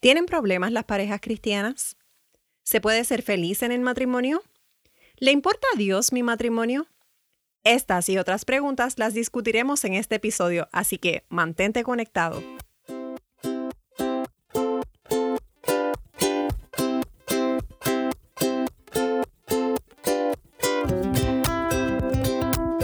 [0.00, 1.96] ¿Tienen problemas las parejas cristianas?
[2.62, 4.44] ¿Se puede ser feliz en el matrimonio?
[5.16, 6.86] ¿Le importa a Dios mi matrimonio?
[7.64, 12.40] Estas y otras preguntas las discutiremos en este episodio, así que mantente conectado.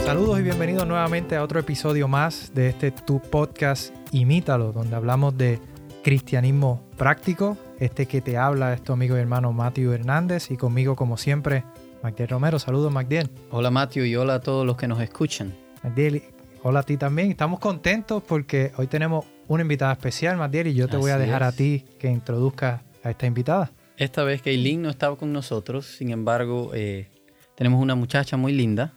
[0.03, 5.37] Saludos y bienvenidos nuevamente a otro episodio más de este Tu Podcast Imítalo, donde hablamos
[5.37, 5.61] de
[6.05, 7.57] cristianismo práctico.
[7.79, 11.63] Este que te habla es tu amigo y hermano Matthew Hernández y conmigo como siempre
[12.03, 12.59] Magdiel Romero.
[12.59, 13.31] Saludos Magdiel.
[13.49, 15.55] Hola Matthew y hola a todos los que nos escuchan.
[15.83, 16.21] Magdiel,
[16.61, 17.31] hola a ti también.
[17.31, 21.41] Estamos contentos porque hoy tenemos una invitada especial, Magdiel, y yo te voy a dejar
[21.41, 23.71] a ti que introduzcas a esta invitada.
[23.97, 27.09] Esta vez Kaylin no estaba con nosotros, sin embargo, eh,
[27.55, 28.93] tenemos una muchacha muy linda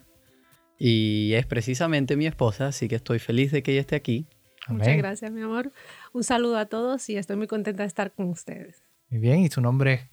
[0.79, 4.27] y es precisamente mi esposa, así que estoy feliz de que ella esté aquí.
[4.69, 5.73] Muchas gracias, mi amor.
[6.13, 8.83] Un saludo a todos y estoy muy contenta de estar con ustedes.
[9.11, 10.11] Muy bien, ¿y su nombre?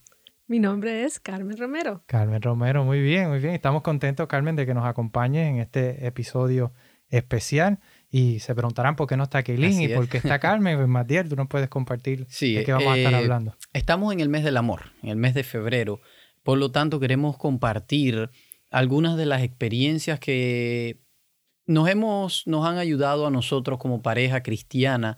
[0.48, 2.04] Mi nombre es Carmen Romero.
[2.06, 3.54] Carmen Romero, muy bien, muy bien.
[3.54, 6.72] Estamos contentos, Carmen, de que nos acompañe en este episodio
[7.10, 7.80] especial.
[8.10, 10.78] Y se preguntarán por qué no está Kaylin y por qué está Carmen.
[10.78, 13.58] Pues, Matiel, tú nos puedes compartir de qué vamos a estar eh, hablando.
[13.74, 16.00] Estamos en el mes del amor, en el mes de febrero.
[16.44, 18.30] Por lo tanto, queremos compartir
[18.70, 21.02] algunas de las experiencias que
[21.66, 25.18] nos, hemos, nos han ayudado a nosotros como pareja cristiana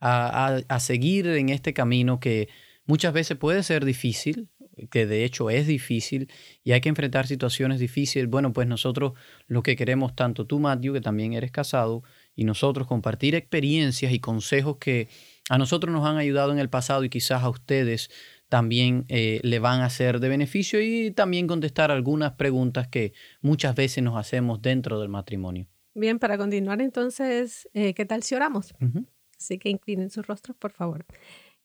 [0.00, 2.48] a, seguir en este camino que
[2.86, 4.48] muchas veces puede ser difícil,
[4.90, 6.30] que de hecho es difícil
[6.62, 8.28] y hay que enfrentar situaciones difíciles.
[8.30, 9.14] Bueno, pues nosotros
[9.46, 12.04] lo que queremos, tanto tú, Matthew, que también eres casado,
[12.36, 15.08] y nosotros compartir experiencias y consejos que
[15.50, 18.10] a nosotros nos han ayudado en el pasado y quizás a ustedes
[18.48, 23.74] también eh, le van a ser de beneficio y también contestar algunas preguntas que muchas
[23.74, 25.66] veces nos hacemos dentro del matrimonio.
[25.94, 28.74] Bien, para continuar entonces, eh, ¿qué tal si oramos?
[29.38, 31.06] Así que inclinen sus rostros, por favor.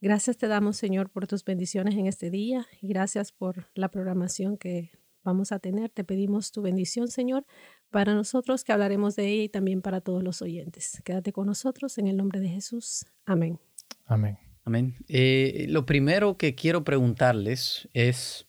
[0.01, 4.57] Gracias te damos, Señor, por tus bendiciones en este día y gracias por la programación
[4.57, 4.91] que
[5.23, 5.89] vamos a tener.
[5.89, 7.45] Te pedimos tu bendición, Señor,
[7.89, 11.01] para nosotros que hablaremos de ella y también para todos los oyentes.
[11.05, 13.05] Quédate con nosotros en el nombre de Jesús.
[13.25, 13.59] Amén.
[14.05, 14.37] Amén.
[14.65, 14.95] Amén.
[15.07, 18.47] Eh, lo primero que quiero preguntarles es,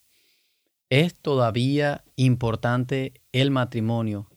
[0.90, 4.28] ¿es todavía importante el matrimonio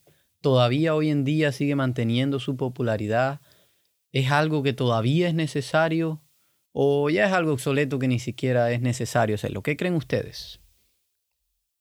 [0.41, 3.41] todavía hoy en día sigue manteniendo su popularidad?
[4.11, 6.21] ¿Es algo que todavía es necesario?
[6.71, 9.63] ¿O ya es algo obsoleto que ni siquiera es necesario hacerlo?
[9.63, 10.59] ¿Qué creen ustedes?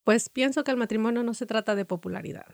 [0.04, 2.46] Pues pienso que el matrimonio no se trata de popularidad.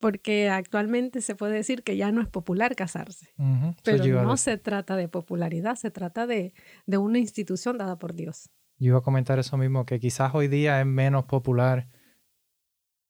[0.00, 3.34] Porque actualmente se puede decir que ya no es popular casarse.
[3.82, 6.52] Pero no se trata de popularidad, se trata de,
[6.86, 8.50] de una institución dada por Dios.
[8.78, 11.88] Yo iba a comentar eso mismo, que quizás hoy día es menos popular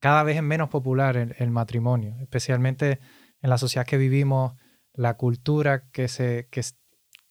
[0.04, 2.98] cada vez es menos popular el, matrimonio, especialmente
[3.40, 4.52] en la sociedad que vivimos,
[4.92, 6.46] la cultura que, se,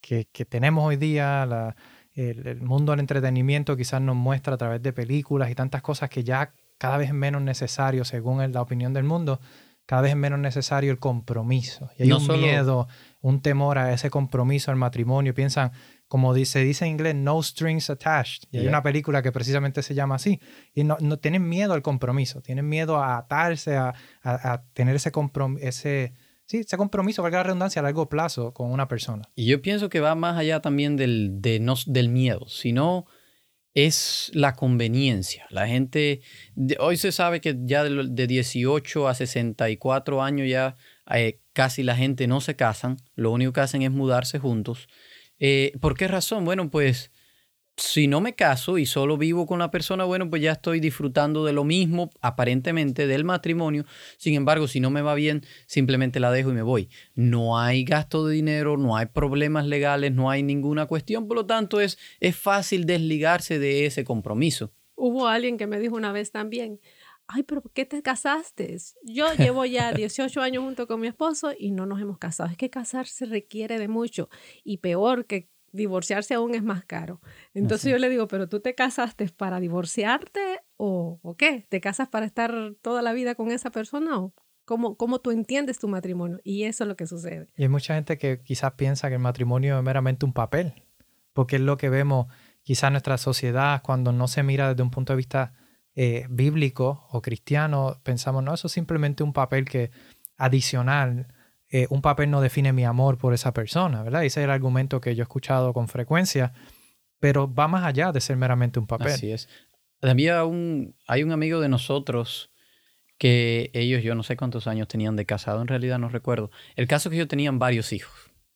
[0.01, 1.75] que, que, tenemos hoy día,
[2.15, 6.23] el, mundo del entretenimiento quizás nos muestra a través de películas y tantas cosas que
[6.23, 9.39] ya cada vez es menos necesario, según la opinión del mundo,
[9.85, 11.91] cada vez es menos necesario el compromiso.
[11.99, 12.87] Y hay un miedo,
[13.21, 15.35] un temor a ese compromiso al matrimonio.
[15.35, 15.73] Piensan,
[16.13, 18.43] como dice, dice en inglés, no strings attached.
[18.51, 20.39] Y hay una película que precisamente se llama así.
[20.75, 25.11] Y no, no tienen miedo al compromiso, tienen miedo a atarse, a, a, tener ese
[25.11, 26.13] compromiso, ese,
[26.45, 29.23] sí, ese compromiso, valga la redundancia, a largo plazo con una persona.
[29.33, 33.07] Y yo pienso que va más allá también del, de no, del miedo, sino
[33.73, 35.47] es la conveniencia.
[35.49, 36.21] La gente,
[36.77, 40.75] hoy se sabe que ya de, de 18 a 64 años ya
[41.09, 44.87] eh, casi la gente no se casan, lo único que hacen es mudarse juntos.
[45.45, 46.45] Eh, ¿Por qué razón?
[46.45, 47.11] Bueno, pues
[47.75, 51.43] si no me caso y solo vivo con la persona, bueno, pues ya estoy disfrutando
[51.43, 53.83] de lo mismo, aparentemente, del matrimonio.
[54.15, 56.87] Sin embargo, si no me va bien, simplemente la dejo y me voy.
[57.13, 61.27] No hay gasto de dinero, no hay problemas legales, no hay ninguna cuestión.
[61.27, 64.71] Por lo tanto, es, es fácil desligarse de ese compromiso.
[64.95, 66.79] Hubo alguien que me dijo una vez también,
[67.27, 68.77] ay, pero ¿por qué te casaste?
[69.03, 72.49] Yo llevo ya 18 años junto con mi esposo y no nos hemos casado.
[72.49, 74.29] Es que casarse requiere de mucho
[74.63, 77.19] y peor que divorciarse aún es más caro.
[77.53, 81.65] Entonces yo le digo, pero tú te casaste para divorciarte o, o, qué?
[81.67, 84.33] ¿Te casas para estar toda la vida con esa persona o
[84.65, 86.39] cómo, cómo tú entiendes tu matrimonio?
[86.43, 87.47] Y eso es lo que sucede.
[87.57, 90.73] Y hay mucha gente que quizás piensa que el matrimonio es meramente un papel,
[91.33, 92.27] porque es lo que vemos
[92.61, 95.53] quizás en nuestra sociedad cuando no se mira desde un punto de vista
[95.95, 99.91] eh, bíblico o cristiano, pensamos, no, eso es simplemente un papel que
[100.37, 101.27] adicional,
[101.69, 104.23] eh, un papel no define mi amor por esa persona, ¿verdad?
[104.23, 106.53] Ese es el argumento que yo he escuchado con frecuencia,
[107.19, 109.13] pero va más allá de ser meramente un papel.
[109.13, 109.49] Así es.
[110.01, 112.51] Había un, hay un amigo de nosotros
[113.17, 116.51] que ellos, yo no sé cuántos años tenían de casado, en realidad no recuerdo.
[116.75, 118.13] El caso es que ellos tenían varios hijos,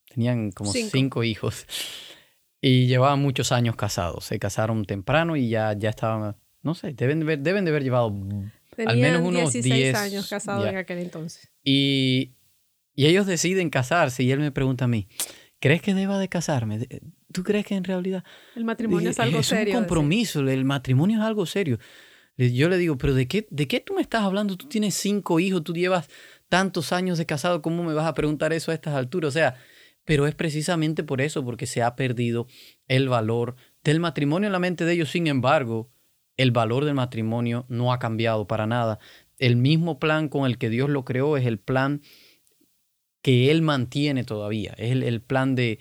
[0.09, 1.65] tenían como cinco hijos.
[2.59, 4.25] Y llevaban muchos años casados.
[4.25, 6.35] Se casaron temprano y ya, ya estaban,
[6.67, 8.13] no sé, deben de haber, deben de haber llevado
[8.85, 11.49] al menos unos 16 10 años casados en aquel entonces.
[11.63, 12.33] Y,
[12.93, 15.07] y ellos deciden casarse y él me pregunta a mí,
[15.61, 16.85] ¿crees que deba de casarme?
[17.31, 18.25] ¿Tú crees que en realidad...
[18.53, 19.61] El matrimonio es algo es serio.
[19.61, 19.79] un decía.
[19.79, 21.79] compromiso, el matrimonio es algo serio.
[22.35, 24.57] Yo le digo, pero ¿de qué, ¿de qué tú me estás hablando?
[24.57, 26.09] Tú tienes cinco hijos, tú llevas
[26.49, 29.29] tantos años de casado, ¿cómo me vas a preguntar eso a estas alturas?
[29.29, 29.55] O sea,
[30.05, 32.47] pero es precisamente por eso, porque se ha perdido
[32.87, 35.09] el valor del matrimonio en la mente de ellos.
[35.09, 35.89] Sin embargo,
[36.37, 38.99] el valor del matrimonio no ha cambiado para nada.
[39.39, 42.01] El mismo plan con el que Dios lo creó es el plan
[43.21, 44.73] que Él mantiene todavía.
[44.77, 45.79] Es el, el plan de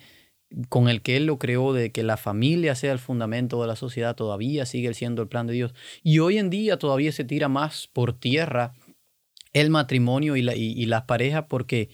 [0.68, 3.76] con el que Él lo creó de que la familia sea el fundamento de la
[3.76, 5.74] sociedad todavía sigue siendo el plan de Dios.
[6.02, 8.72] Y hoy en día todavía se tira más por tierra
[9.52, 11.90] el matrimonio y, la- y- las parejas porque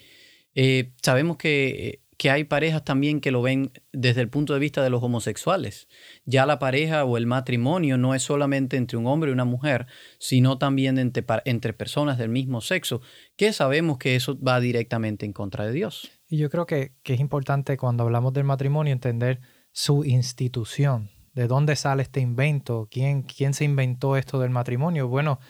[0.54, 4.82] eh, sabemos que, que hay parejas también que lo ven desde el punto de vista
[4.82, 5.88] de los homosexuales.
[6.24, 9.86] Ya la pareja o el matrimonio no es solamente entre un hombre y una mujer,
[10.18, 13.00] sino también entre, entre personas del mismo sexo,
[13.36, 16.10] que sabemos que eso va directamente en contra de Dios.
[16.28, 19.40] Y yo creo que, que es importante cuando hablamos del matrimonio entender
[19.72, 25.08] su institución, de dónde sale este invento, quién, quién se inventó esto del matrimonio.
[25.08, 25.40] Bueno,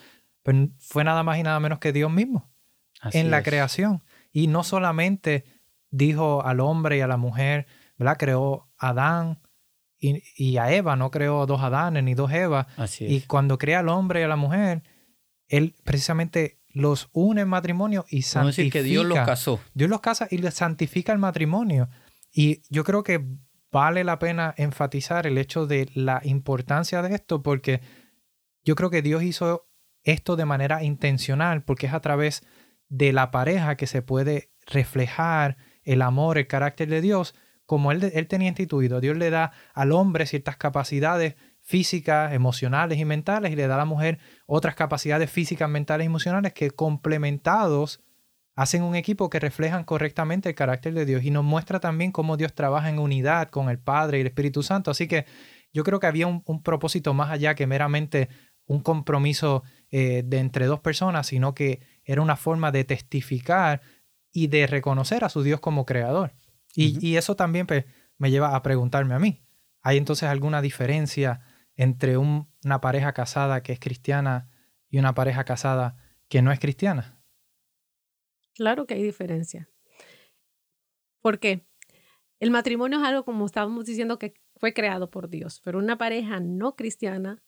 [0.43, 2.51] pues fue nada más y nada menos que Dios mismo
[3.01, 3.43] Así en la es.
[3.43, 4.03] creación.
[4.31, 5.45] Y no solamente
[5.93, 7.67] dijo al hombre y a la mujer,
[7.97, 8.17] ¿verdad?
[8.17, 9.39] Creó a Adán
[9.99, 12.67] y, y a Eva, no creó dos Adanes ni dos Evas.
[13.07, 14.83] Y cuando crea al hombre y a la mujer,
[15.47, 18.63] él precisamente los une en matrimonio y Vamos a santifica.
[18.63, 19.59] decir que Dios los casó.
[19.75, 21.87] Dios los casa y les santifica el matrimonio.
[22.31, 23.23] Y yo creo que
[23.71, 27.81] vale la pena enfatizar el hecho de la importancia de esto porque
[28.63, 29.67] yo creo que Dios hizo
[30.03, 32.43] esto de manera intencional porque es a través
[32.89, 37.35] de la pareja que se puede reflejar el amor, el carácter de Dios
[37.65, 38.99] como él, él tenía instituido.
[38.99, 43.79] Dios le da al hombre ciertas capacidades físicas, emocionales y mentales y le da a
[43.79, 48.01] la mujer otras capacidades físicas, mentales y emocionales que complementados
[48.55, 52.37] hacen un equipo que reflejan correctamente el carácter de Dios y nos muestra también cómo
[52.37, 54.91] Dios trabaja en unidad con el Padre y el Espíritu Santo.
[54.91, 55.25] Así que
[55.71, 58.29] yo creo que había un, propósito más allá que meramente
[58.65, 63.81] un compromiso eh, de entre dos personas, sino que era una forma de testificar
[64.33, 66.33] y de reconocer a su Dios como creador.
[66.75, 67.85] Y, y eso también pues,
[68.17, 69.45] me lleva a preguntarme a mí,
[69.81, 71.41] ¿hay entonces alguna diferencia
[71.75, 74.49] entre un- una pareja casada que es cristiana
[74.89, 75.97] y una pareja casada
[76.27, 77.21] que no es cristiana?
[78.55, 79.69] Claro que hay diferencia.
[81.21, 81.65] ¿Por qué?
[82.39, 86.39] El matrimonio es algo, como estábamos diciendo, que fue creado por Dios, pero una pareja
[86.39, 87.43] no cristiana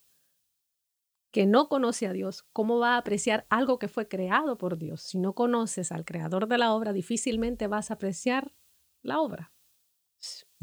[1.35, 5.01] que no conoce a Dios, ¿cómo va a apreciar algo que fue creado por Dios?
[5.01, 8.53] Si no conoces al creador de la obra, difícilmente vas a apreciar
[9.03, 9.51] la obra.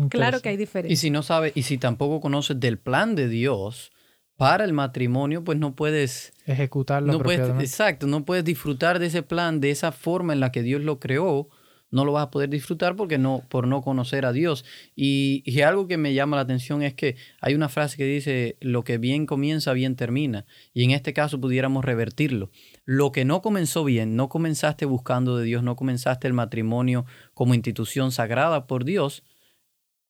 [0.08, 0.96] Claro que hay Y diferencia.
[0.96, 3.92] si no sabes, y si tampoco conoces del plan de Dios
[4.38, 9.22] para el matrimonio, pues no puedes, Ejecutarlo no puedes, exacto, no puedes disfrutar de ese
[9.22, 11.50] plan de esa forma en la que Dios lo creó.
[11.92, 14.64] No lo vas a poder disfrutar porque no, por no conocer a Dios.
[14.96, 18.56] Y, y algo que me llama la atención es que hay una frase que dice,
[18.60, 20.44] lo que bien comienza, bien termina.
[20.72, 22.50] Y en este caso pudiéramos revertirlo.
[22.84, 27.04] Lo que no comenzó bien, no comenzaste buscando de Dios, no comenzaste el matrimonio
[27.34, 29.22] como institución sagrada por Dios,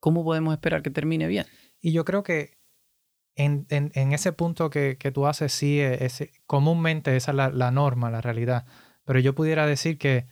[0.00, 1.46] ¿cómo podemos esperar que termine bien?
[1.80, 2.58] Y yo creo que
[3.34, 7.70] en, en- ese punto que, que tú haces, sí, es, comúnmente esa es la, la
[7.70, 8.66] norma, la realidad.
[9.04, 10.26] Pero yo pudiera decir que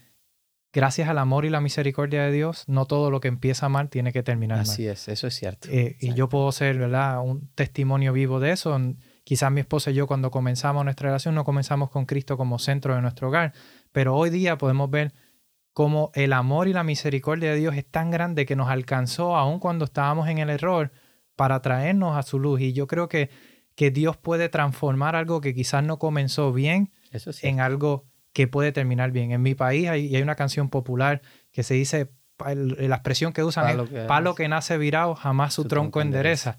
[0.72, 4.12] gracias al amor y la misericordia de Dios, no todo lo que empieza mal tiene
[4.12, 4.62] que terminar mal.
[4.62, 5.68] Así es, eso es cierto.
[5.70, 8.78] Eh, y yo puedo ser, ¿verdad?, un testimonio vivo de eso.
[9.24, 12.94] Quizás mi esposa y yo cuando comenzamos nuestra relación no comenzamos con Cristo como centro
[12.94, 13.52] de nuestro hogar,
[13.92, 15.12] pero hoy día podemos ver
[15.72, 19.60] cómo el amor y la misericordia de Dios es tan grande que nos alcanzó aun
[19.60, 20.92] cuando estábamos en el error
[21.36, 22.60] para traernos a su luz.
[22.60, 23.30] Y yo creo que,
[23.74, 28.72] que Dios puede transformar algo que quizás no comenzó bien Eso en algo que puede
[28.72, 29.32] terminar bien.
[29.32, 31.22] En mi país hay, y hay una canción popular
[31.52, 32.10] que se dice,
[32.46, 35.68] el- la expresión que usan Palo es, que- palo que nace virado, jamás su, Su
[35.68, 36.58] tronco, tronco endereza.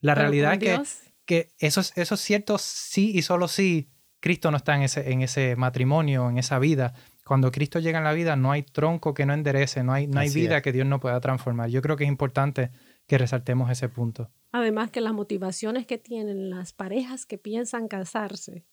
[0.00, 3.46] La Pero realidad es que, Dios, que eso, es, eso es cierto sí y solo
[3.48, 6.94] si Cristo no está en ese, en ese matrimonio, en esa vida.
[7.24, 10.18] Cuando Cristo llega en la vida no hay tronco que no enderece, no hay, no
[10.20, 10.62] hay Así vida es.
[10.62, 11.68] que Dios no pueda transformar.
[11.70, 12.70] Yo creo que es importante
[13.06, 14.30] que resaltemos ese punto.
[14.52, 18.64] Además que las motivaciones que tienen las parejas que piensan casarse,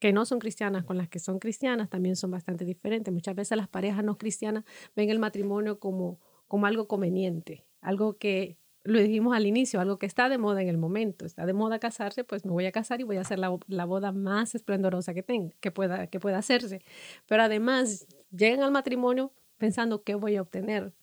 [0.00, 3.12] que no son cristianas con las que son cristianas, también son bastante diferentes.
[3.14, 4.64] Muchas veces las parejas no cristianas
[4.96, 10.06] ven el matrimonio como, como algo conveniente, algo que, lo dijimos al inicio, algo que
[10.06, 11.26] está de moda en el momento.
[11.26, 13.84] Está de moda casarse, pues me voy a casar y voy a hacer la, la
[13.84, 16.80] boda más esplendorosa que tenga, que pueda, que pueda hacerse.
[17.26, 20.94] Pero además llegan al matrimonio pensando qué voy a obtener,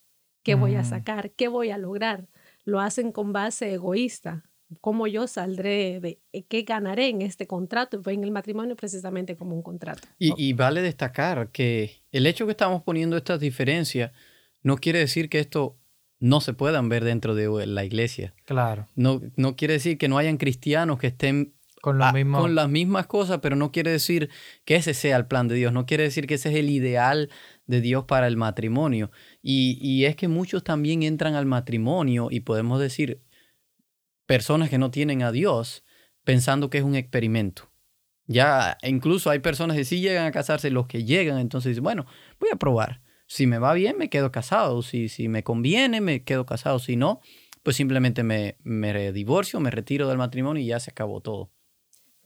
[0.44, 0.86] qué voy a Mm.
[0.86, 2.27] sacar, qué voy a lograr.
[2.66, 4.47] lo hacen con base egoísta.
[4.81, 8.01] ¿Cómo yo saldré de eh, qué ganaré en este contrato?
[8.01, 10.07] Ven el matrimonio precisamente como un contrato.
[10.19, 14.12] Y, y vale destacar que el hecho que estamos poniendo estas diferencias
[14.63, 15.77] no quiere decir que esto
[16.19, 18.33] no se puedan ver dentro de la iglesia.
[18.45, 18.88] Claro.
[18.95, 22.55] No, no quiere decir que no hayan cristianos que estén Con, lo a- mismo, con
[22.55, 24.29] las mismas cosas, pero no quiere decir
[24.65, 27.29] que ese sea el plan de Dios, no quiere decir que ese es el ideal
[27.67, 29.12] de Dios para el matrimonio.
[29.41, 33.21] Y, y es que muchos también entran al matrimonio y podemos decir
[34.27, 35.84] personas que no tienen a Dios
[36.24, 37.72] pensando que es un experimento.
[38.27, 42.05] Ya incluso hay personas que sí llegan a casarse, los que llegan, entonces dicen, bueno,
[42.39, 43.01] voy a probar.
[43.25, 44.81] Si me va bien, me quedo casado.
[44.84, 46.79] Si, si me conviene, me quedo casado.
[46.79, 47.22] Si no,
[47.63, 51.51] pues simplemente me, me divorcio, me retiro del matrimonio y ya se acabó todo.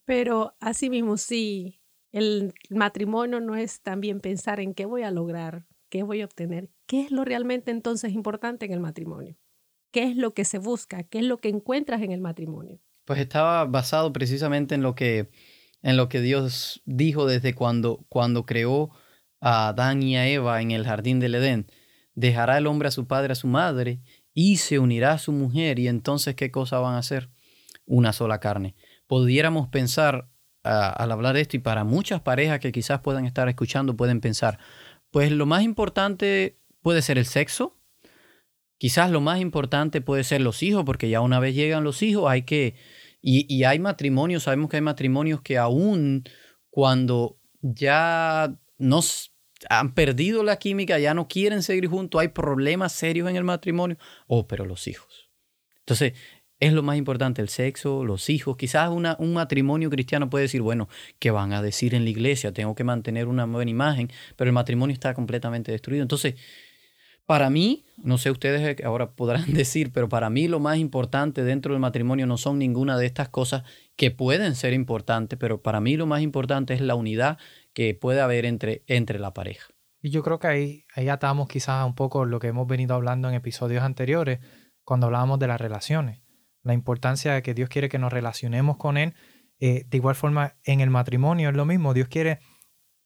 [0.05, 1.79] Pero asimismo, sí,
[2.11, 6.69] el matrimonio no es también pensar en qué voy a lograr, qué voy a obtener,
[6.85, 9.37] qué es lo realmente entonces importante en el matrimonio,
[9.91, 12.79] qué es lo que se busca, qué es lo que encuentras en el matrimonio.
[13.05, 15.29] Pues estaba basado precisamente en lo que,
[15.81, 18.91] en lo que Dios dijo desde cuando, cuando creó
[19.39, 21.67] a Adán y a Eva en el jardín del Edén.
[22.13, 24.01] Dejará el hombre a su padre, a su madre,
[24.33, 27.29] y se unirá a su mujer, y entonces ¿qué cosa van a hacer?
[27.85, 28.75] Una sola carne.
[29.07, 30.29] Pudiéramos pensar
[30.63, 34.59] al hablar de esto, y para muchas parejas que quizás puedan estar escuchando, pueden pensar,
[35.09, 37.80] pues lo más importante puede ser el sexo,
[38.81, 42.27] Quizás lo más importante puede ser los hijos, porque ya una vez llegan los hijos
[42.27, 42.73] hay que...
[43.21, 46.23] Y, y hay matrimonios, sabemos que hay matrimonios que aún
[46.71, 49.35] cuando ya nos
[49.69, 53.99] han perdido la química, ya no quieren seguir juntos, hay problemas serios en el matrimonio.
[54.25, 55.29] Oh, pero los hijos.
[55.81, 56.13] Entonces,
[56.59, 58.57] es lo más importante, el sexo, los hijos.
[58.57, 62.51] Quizás una, un matrimonio cristiano puede decir, bueno, ¿qué van a decir en la iglesia?
[62.51, 66.01] Tengo que mantener una buena imagen, pero el matrimonio está completamente destruido.
[66.01, 66.33] Entonces,
[67.31, 71.73] para mí, no sé ustedes ahora podrán decir, pero para mí lo más importante dentro
[71.73, 73.63] del matrimonio no son ninguna de estas cosas
[73.95, 77.37] que pueden ser importantes, pero para mí lo más importante es la unidad
[77.71, 79.69] que puede haber entre, entre la pareja.
[80.01, 83.29] Y yo creo que ahí, ahí atamos quizás un poco lo que hemos venido hablando
[83.29, 84.39] en episodios anteriores,
[84.83, 86.19] cuando hablábamos de las relaciones.
[86.63, 89.13] La importancia de que Dios quiere que nos relacionemos con Él.
[89.61, 91.93] Eh, de igual forma, en el matrimonio es lo mismo.
[91.93, 92.39] Dios quiere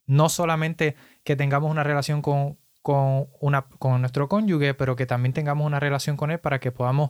[0.07, 5.33] no solamente que tengamos una relación con, con, una, con nuestro cónyuge, pero que también
[5.33, 7.09] tengamos una relación con Él para que podamos,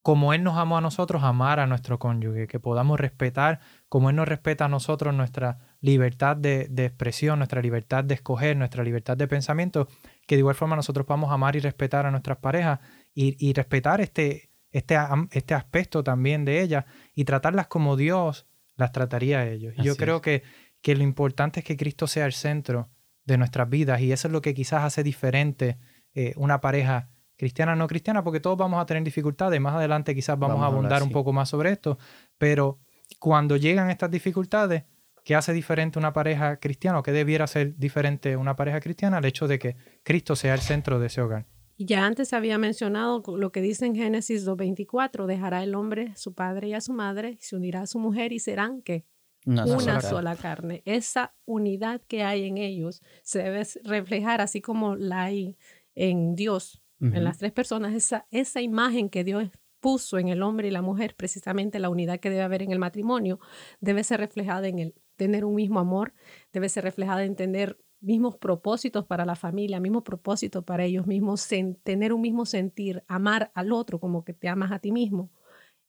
[0.00, 3.60] como Él nos amó a nosotros, amar a nuestro cónyuge, que podamos respetar,
[3.90, 8.56] como Él nos respeta a nosotros, nuestra libertad de, de expresión, nuestra libertad de escoger,
[8.56, 9.86] nuestra libertad de pensamiento,
[10.26, 12.80] que de igual forma nosotros podamos amar y respetar a nuestras parejas
[13.12, 14.96] y, y respetar este, este,
[15.32, 18.46] este aspecto también de ellas y tratarlas como Dios
[18.76, 19.74] las trataría a ellos.
[19.76, 20.22] Yo creo es.
[20.22, 20.42] que,
[20.80, 22.88] que lo importante es que Cristo sea el centro
[23.24, 25.78] de nuestras vidas y eso es lo que quizás hace diferente
[26.14, 29.58] eh, una pareja cristiana no cristiana, porque todos vamos a tener dificultades.
[29.60, 31.98] Más adelante quizás vamos, Vamos a a hablar, abundar un poco más sobre esto,
[32.36, 32.78] pero
[33.18, 34.84] cuando llegan estas dificultades,
[35.24, 39.18] ¿qué hace diferente una pareja cristiana o qué debiera ser diferente una pareja cristiana?
[39.18, 41.46] El hecho de que Cristo sea el centro de ese hogar.
[41.78, 46.16] Y ya antes había mencionado lo que dice en Génesis 2.24, dejará el hombre a
[46.16, 49.06] su padre y a su madre, y se unirá a su mujer y serán que
[49.46, 50.80] Una, una sola sola, carne.
[50.80, 50.82] carne.
[50.84, 55.56] Esa unidad que hay en ellos se debe reflejar así como la hay
[55.94, 60.68] en Dios, en las tres personas, esa, esa imagen que Dios puso en el hombre
[60.68, 63.40] y la mujer, precisamente la unidad que debe haber en el matrimonio,
[63.80, 66.12] debe ser reflejada en el tener un mismo amor,
[66.52, 71.40] debe ser reflejada en tener mismos propósitos para la familia, mismos propósitos para ellos mismos,
[71.40, 75.30] sen- tener un mismo sentir, amar al otro como que te amas a ti mismo.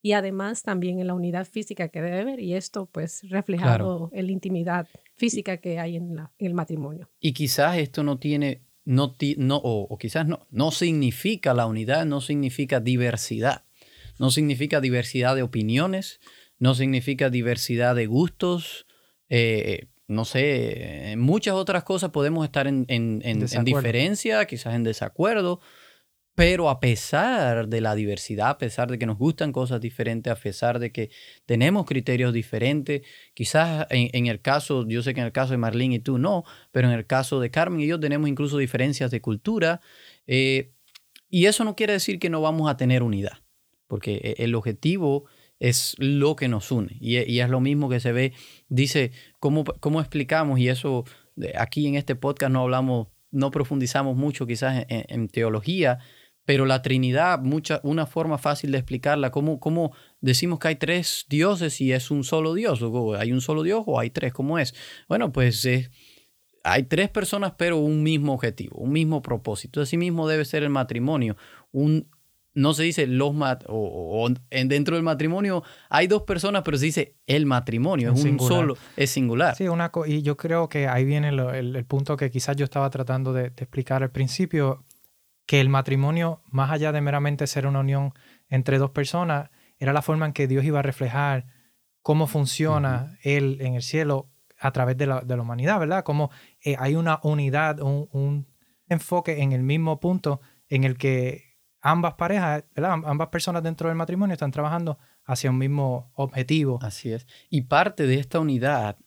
[0.02, 4.26] Y además también en la unidad física que debe haber, y esto pues reflejado en
[4.26, 7.10] la intimidad física que hay en, la- en el matrimonio.
[7.20, 11.68] Y quizás esto no tiene, no, ti- no o, o quizás no, no significa la
[11.68, 13.66] unidad, no significa diversidad,
[14.18, 16.20] no significa diversidad de opiniones,
[16.58, 18.88] no significa diversidad de gustos,
[19.30, 24.84] eh, no sé, en muchas otras cosas podemos estar en, en- en- diferencia, quizás en
[24.84, 25.62] desacuerdo,
[26.42, 30.36] pero a pesar de la diversidad, a pesar de que nos gustan cosas diferentes, a
[30.36, 31.12] pesar de que
[31.46, 33.04] tenemos criterios diferentes,
[33.36, 36.44] quizás en, el caso, yo sé que en el caso de Marlene y tú no,
[36.72, 39.82] pero en el caso de Carmen y yo tenemos incluso diferencias de cultura,
[40.26, 40.72] eh,
[41.30, 43.44] y eso no quiere decir que no vamos a tener unidad,
[43.86, 45.26] porque eh, el objetivo
[45.60, 48.34] es lo que nos une, y, es lo mismo que se ve,
[48.68, 50.60] dice, ¿cómo, cómo explicamos?
[50.60, 51.04] Y eso
[51.36, 56.00] de- aquí en este podcast no hablamos, no profundizamos mucho quizás en, en teología,
[56.46, 61.26] pero la Trinidad, mucha, una forma fácil de explicarla, ¿cómo, ¿cómo decimos que hay tres
[61.30, 62.82] dioses y es un solo Dios?
[62.82, 64.34] ¿O ¿Hay un solo Dios o hay tres?
[64.34, 64.74] ¿Cómo es?
[65.08, 65.90] Bueno, pues eh,
[66.64, 69.82] hay tres personas, pero un mismo objetivo, un mismo propósito.
[69.82, 71.38] Así mismo debe ser el matrimonio,
[71.72, 72.08] un,
[72.54, 76.86] no se dice los mat o, en, dentro del matrimonio hay dos personas, pero se
[76.86, 79.56] dice el matrimonio, es, un solo, es singular.
[79.56, 83.34] Sí, una y yo creo que ahí viene el, punto que quizás yo estaba tratando
[83.34, 84.84] de, explicar al principio,
[85.52, 88.14] que el matrimonio, más allá de meramente ser una unión
[88.48, 91.46] entre dos personas, era la forma en que Dios iba a reflejar
[92.02, 96.06] cómo funciona Él en el cielo a través de la, humanidad, ¿verdad?
[96.06, 96.32] Cómo
[96.64, 98.48] eh, hay una unidad, un, un
[98.88, 100.40] enfoque en el mismo punto
[100.70, 106.14] en el que ambas parejas, ambas personas dentro del matrimonio están trabajando hacia un mismo
[106.16, 106.80] objetivo.
[106.82, 107.28] Así es.
[107.50, 109.00] Y parte de esta unidad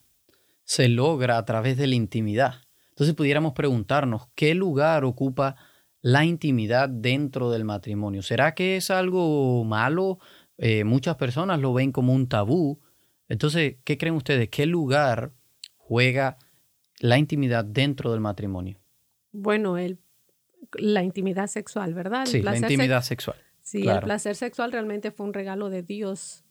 [0.62, 2.56] se logra a través de la intimidad.
[2.90, 5.56] Entonces pudiéramos preguntarnos, ¿qué lugar ocupa
[6.04, 8.20] la intimidad dentro del matrimonio?
[8.20, 10.18] ¿Será que es algo malo?
[10.58, 12.78] Eh, muchas personas lo ven como un tabú.
[13.26, 14.50] Entonces, ¿qué creen ustedes?
[14.50, 15.32] ¿Qué lugar
[15.78, 16.36] juega
[17.00, 18.78] la intimidad dentro del matrimonio?
[19.32, 19.98] Bueno, el
[20.78, 22.26] la intimidad sexual, ¿verdad?
[22.26, 23.38] sí, la intimidad sexual.
[23.62, 26.44] Sí, el placer sexual realmente fue un regalo de Dios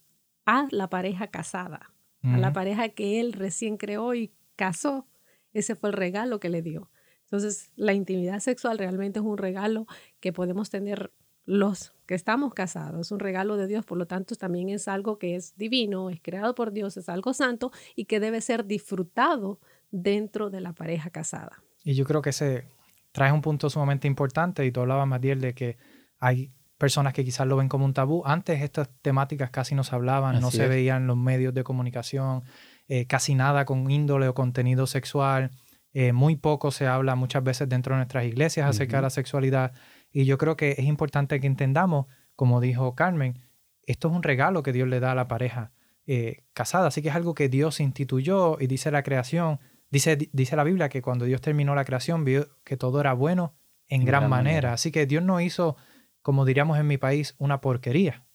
[0.47, 1.93] a la pareja casada,
[2.23, 5.07] a la pareja que él recién creó y casó.
[5.51, 6.89] Ese fue el regalo que le dio.
[7.33, 9.87] Entonces, la intimidad sexual realmente es un regalo
[10.19, 11.11] que podemos tener
[11.45, 13.07] los que estamos casados.
[13.07, 16.21] Es un regalo de Dios, por lo tanto, también es algo que es divino, es
[16.21, 19.59] creado por Dios, es algo santo y que debe ser disfrutado
[19.89, 21.63] dentro de la pareja casada.
[21.83, 22.65] Y yo creo que ese
[23.11, 25.77] traes un punto sumamente importante y tú hablabas, Matiel, de que
[26.19, 28.21] hay personas que quizás lo ven como un tabú.
[28.27, 32.43] Antes estas temáticas casi no se hablaban, no se veían en los medios de comunicación,
[32.87, 35.49] eh, casi nada con índole o contenido sexual.
[35.93, 39.73] Eh, muy poco se habla muchas veces dentro de nuestras iglesias acerca de la sexualidad.
[40.11, 43.39] Y yo creo que es importante que entendamos, como dijo Carmen,
[43.85, 45.71] esto es un regalo que Dios le da a la pareja
[46.07, 46.87] eh, casada.
[46.87, 49.59] Así que es algo que Dios instituyó y dice la creación
[49.93, 53.53] Dice, dice la Biblia que cuando Dios terminó la creación vio que todo era bueno
[53.87, 54.73] en, gran, manera.
[54.73, 55.77] Así que Dios no hizo,
[56.23, 58.25] como diríamos en mi país, una porquería.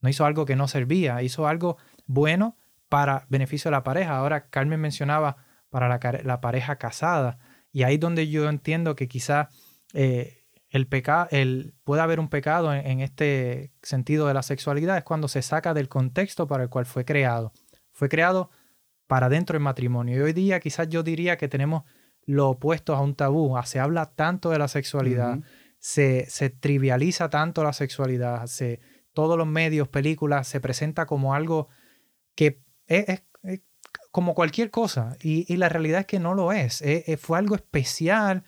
[0.00, 1.76] No hizo algo que no servía, hizo algo
[2.06, 2.56] bueno
[2.88, 4.16] para beneficio de la pareja.
[4.16, 5.36] Ahora Carmen mencionaba
[5.72, 5.88] para
[6.22, 7.38] la, pareja casada.
[7.72, 9.48] Y ahí es donde yo entiendo que quizá
[9.94, 15.04] eh, el pecado, el, puede haber un pecado en, este sentido de la sexualidad, es
[15.04, 17.54] cuando se saca del contexto para el cual fue creado.
[17.90, 18.50] Fue creado
[19.06, 20.18] para dentro del matrimonio.
[20.18, 21.84] Y hoy día quizás yo diría que tenemos
[22.26, 23.56] lo opuesto a un tabú.
[23.56, 25.38] Ah, se habla tanto de la sexualidad,
[25.78, 26.28] se,
[26.60, 28.80] trivializa tanto la sexualidad, se,
[29.14, 31.68] todos los medios, películas, se presenta como algo
[32.34, 33.22] que es,
[34.12, 35.16] como cualquier cosa.
[35.20, 36.84] Y, la realidad es que no lo es.
[37.18, 38.44] fue algo especial,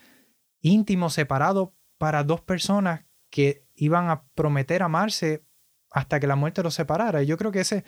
[0.60, 5.44] íntimo, separado para dos personas que iban a prometer amarse
[5.90, 7.24] hasta que la muerte los separara.
[7.24, 7.84] Y yo creo que ese,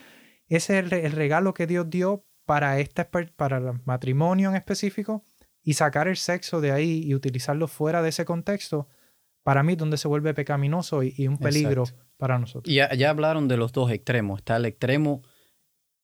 [0.49, 5.25] ese es el regalo que Dios dio para, este, para el matrimonio en específico
[5.62, 8.89] y sacar el sexo de ahí y utilizarlo fuera de ese contexto,
[9.43, 11.85] para mí donde se vuelve pecaminoso y, un peligro
[12.17, 12.73] para nosotros.
[12.73, 14.39] Y ya, hablaron de los dos extremos.
[14.39, 15.23] Está el extremo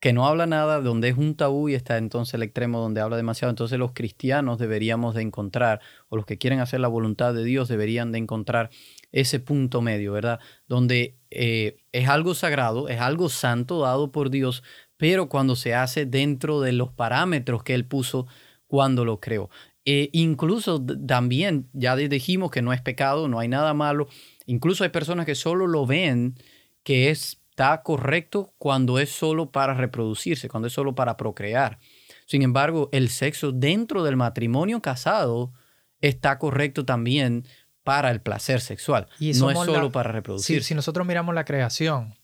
[0.03, 3.17] que no habla nada, donde es un tabú, y está entonces el extremo donde habla
[3.17, 3.51] demasiado.
[3.51, 7.69] Entonces los cristianos deberíamos de encontrar, o los que quieren hacer la voluntad de Dios
[7.69, 8.71] deberían de encontrar
[9.13, 10.41] ese punto medio, ¿verdad?
[10.67, 14.65] Donde eh, es algo sagrado, es algo santo dado por Dios,
[14.97, 18.27] pero cuando se hace dentro de los parámetros que él puso
[18.67, 19.51] cuando lo creó.
[19.85, 24.09] E incluso también, ya dijimos que no es pecado, no hay nada malo.
[24.47, 26.35] Incluso hay personas que solo lo ven
[26.83, 27.11] que
[27.53, 31.79] está correcto cuando es solo para reproducirse, cuando es solo para procrear.
[32.25, 35.53] Sin embargo, el sexo dentro del matrimonio casado
[36.01, 37.47] está correcto también
[37.85, 39.07] para el placer sexual.
[39.19, 40.67] Y no es solo para reproducirse.
[40.67, 42.15] si nosotros miramos la creación,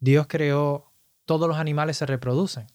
[0.00, 0.92] Dios creó
[1.26, 2.66] todos los animales se reproducen,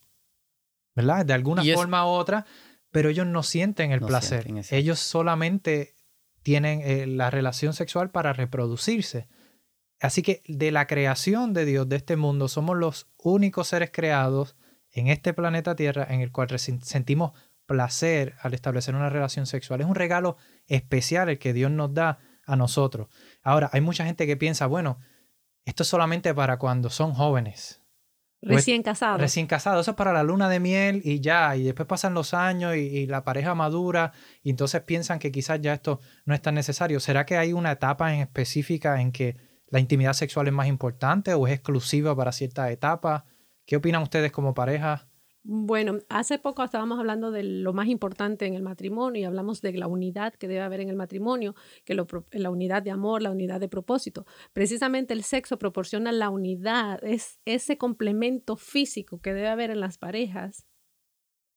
[0.95, 1.25] ¿verdad?
[1.25, 2.45] De alguna forma u otra,
[2.89, 4.47] pero ellos no sienten el placer.
[4.69, 5.95] ellos solamente
[6.41, 9.27] tienen eh, la relación sexual para reproducirse.
[10.02, 14.56] Así que de la creación de Dios, de este mundo, somos los únicos seres creados
[14.92, 17.34] en este planeta Tierra en el cual sentimos
[17.68, 19.80] placer al establecer una relación sexual.
[19.80, 20.38] Es un regalo
[20.68, 23.08] especial el que Dios nos da a nosotros.
[23.44, 25.00] Ahora, hay mucha gente que piensa, bueno,
[25.66, 27.82] esto es solamente para cuando son jóvenes.
[28.42, 29.20] Recién casado.
[29.20, 29.82] Recién casado.
[29.82, 31.56] Eso es para la luna de miel y ya.
[31.56, 35.74] Y después pasan los años y, la pareja madura y entonces piensan que quizás ya
[35.74, 37.00] esto no es tan necesario.
[37.00, 41.34] ¿Será que hay una etapa en específica en que la intimidad sexual es más importante
[41.34, 43.25] o es exclusiva para cierta etapa?
[43.65, 45.07] ¿Qué opinan ustedes como pareja?
[45.43, 49.73] Bueno, hace poco estábamos hablando de lo más importante en el matrimonio y hablamos de
[49.73, 53.60] la unidad que debe haber en el matrimonio, que la unidad de amor, la unidad
[53.60, 54.27] de propósito.
[54.53, 59.97] Precisamente el sexo proporciona la unidad, es ese complemento físico que debe haber en las
[59.97, 60.67] parejas,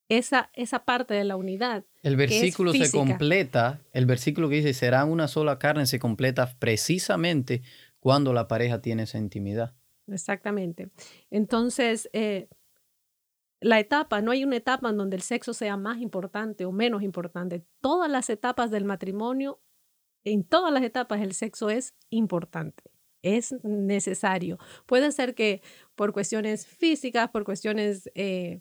[0.09, 1.85] esa, esa parte de la unidad.
[2.03, 7.63] El versículo se completa, el versículo que dice, serán una sola carne, se completa precisamente
[8.05, 9.75] cuando la pareja tiene esa intimidad.
[10.09, 10.91] Exactamente.
[11.31, 12.51] Entonces, eh,
[13.61, 17.03] la etapa, no hay una etapa en donde el sexo sea más importante o menos
[17.03, 17.65] importante.
[17.81, 19.63] Todas las etapas del matrimonio,
[20.23, 22.85] en todas las etapas el sexo es importante,
[23.23, 24.59] es necesario.
[24.85, 25.63] Puede ser que
[25.95, 28.61] por cuestiones físicas, por cuestiones, eh,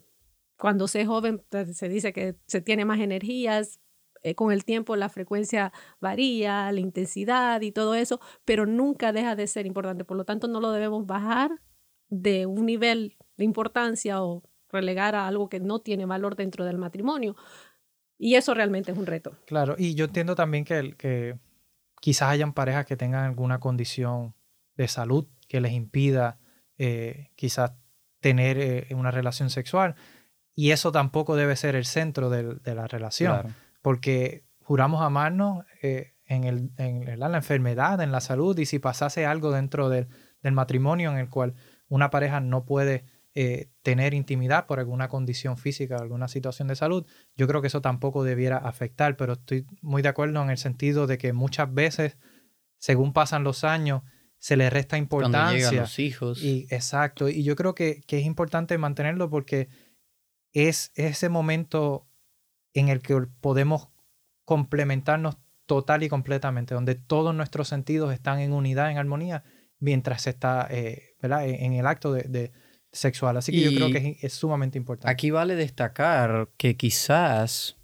[0.58, 3.82] cuando se es joven, pues, se dice que se tiene más energías,
[4.23, 9.36] eh, con el tiempo la frecuencia varía, la intensidad y todo eso, pero nunca deja
[9.36, 10.05] de ser importante.
[10.05, 11.51] Por lo tanto, no lo debemos bajar
[12.09, 16.77] de un nivel de importancia o relegar a algo que no tiene valor dentro del
[16.77, 17.36] matrimonio.
[18.17, 19.38] Y eso realmente es un reto.
[19.45, 21.38] Claro, y yo entiendo también que, que
[21.99, 24.36] quizás hayan parejas que tengan alguna condición
[24.75, 26.39] de salud que les impida
[26.77, 27.73] eh, quizás
[28.19, 29.95] tener eh, una relación sexual.
[30.55, 36.46] Y eso tampoco debe ser el centro de, la relación, porque juramos amarnos eh, en,
[36.46, 40.08] el, en la enfermedad, en la salud, y si pasase algo dentro del
[40.41, 41.54] matrimonio en el cual
[41.88, 47.06] una pareja no puede eh, tener intimidad por alguna condición física, alguna situación de salud,
[47.36, 51.06] yo creo que eso tampoco debiera afectar, pero estoy muy de acuerdo en el sentido
[51.06, 52.17] de que muchas veces,
[52.78, 54.02] según pasan los años,
[54.39, 55.39] se le resta importancia.
[55.41, 56.41] Cuando llegan los hijos.
[56.41, 59.67] Y, exacto, y yo creo que, es importante mantenerlo porque
[60.54, 62.08] es, ese momento
[62.73, 63.89] en el que podemos
[64.45, 69.43] complementarnos total y completamente, donde todos nuestros sentidos están en unidad, en armonía,
[69.79, 72.51] mientras se está eh, En, el acto de
[72.93, 73.36] sexual.
[73.36, 75.12] Así que yo creo que es, sumamente importante.
[75.12, 77.75] Aquí vale destacar que quizás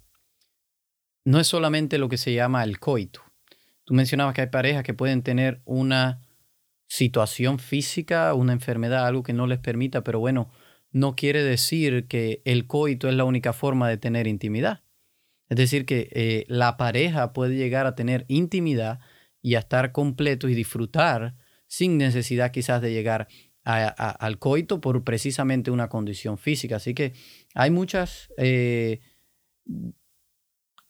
[1.24, 3.22] no es solamente lo que se llama el coito.
[3.84, 6.20] Tú mencionabas que hay parejas que pueden tener una
[6.86, 10.50] situación física, una enfermedad, algo que no les permita, pero bueno,
[10.92, 14.82] no quiere decir que el coito es la única forma de tener intimidad.
[15.48, 19.00] Es decir, que eh, la pareja puede llegar a tener intimidad
[19.42, 21.34] y a estar completo y disfrutar
[21.66, 23.28] sin necesidad quizás de llegar
[23.62, 26.76] al coito por precisamente una condición física.
[26.76, 27.12] Así que
[27.54, 29.00] hay muchas eh,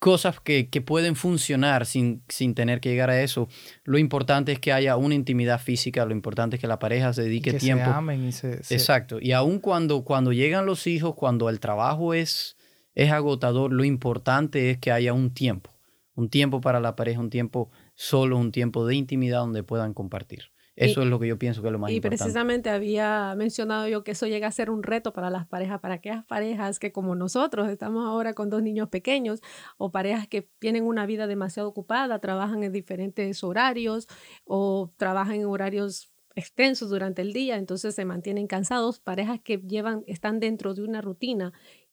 [0.01, 3.47] cosas que, pueden funcionar sin, sin, tener que llegar a eso.
[3.83, 7.21] Lo importante es que haya una intimidad física, lo importante es que la pareja se
[7.21, 7.85] dedique tiempo.
[7.85, 9.19] Se amen y se, Exacto.
[9.21, 12.57] Y aun cuando, cuando llegan los hijos, cuando el trabajo es,
[12.95, 15.69] es agotador, lo importante es que haya un tiempo.
[16.15, 20.50] Un tiempo para la pareja, un tiempo solo, un tiempo de intimidad donde puedan compartir.
[20.75, 22.15] Eso es lo que yo pienso que es lo más importante.
[22.15, 25.79] Y precisamente había mencionado yo que eso llega a ser un reto para las parejas,
[25.79, 29.41] para aquellas parejas que como nosotros estamos ahora con dos niños pequeños
[29.77, 34.07] o parejas que tienen una vida demasiado ocupada, trabajan en diferentes horarios
[34.45, 40.03] o trabajan en horarios extensos durante el día, entonces se mantienen cansados, parejas que llevan
[40.07, 41.51] están dentro de una rutina,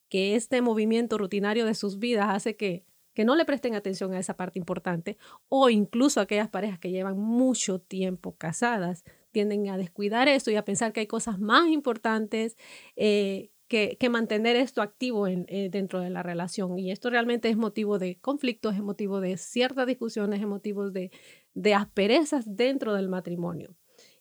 [0.09, 2.85] que este movimiento rutinario de sus vidas hace que
[3.19, 7.19] que no le presten atención a esa parte importante o incluso aquellas parejas que llevan
[7.19, 9.03] mucho tiempo casadas
[9.33, 12.57] tienden a descuidar eso y a pensar que hay cosas más importantes
[12.95, 16.79] eh, que, mantener esto activo en, eh, dentro de la relación.
[16.79, 21.11] Y esto realmente es motivo de conflictos, es motivo de ciertas discusiones, es motivo de,
[21.55, 23.75] de asperezas dentro del matrimonio.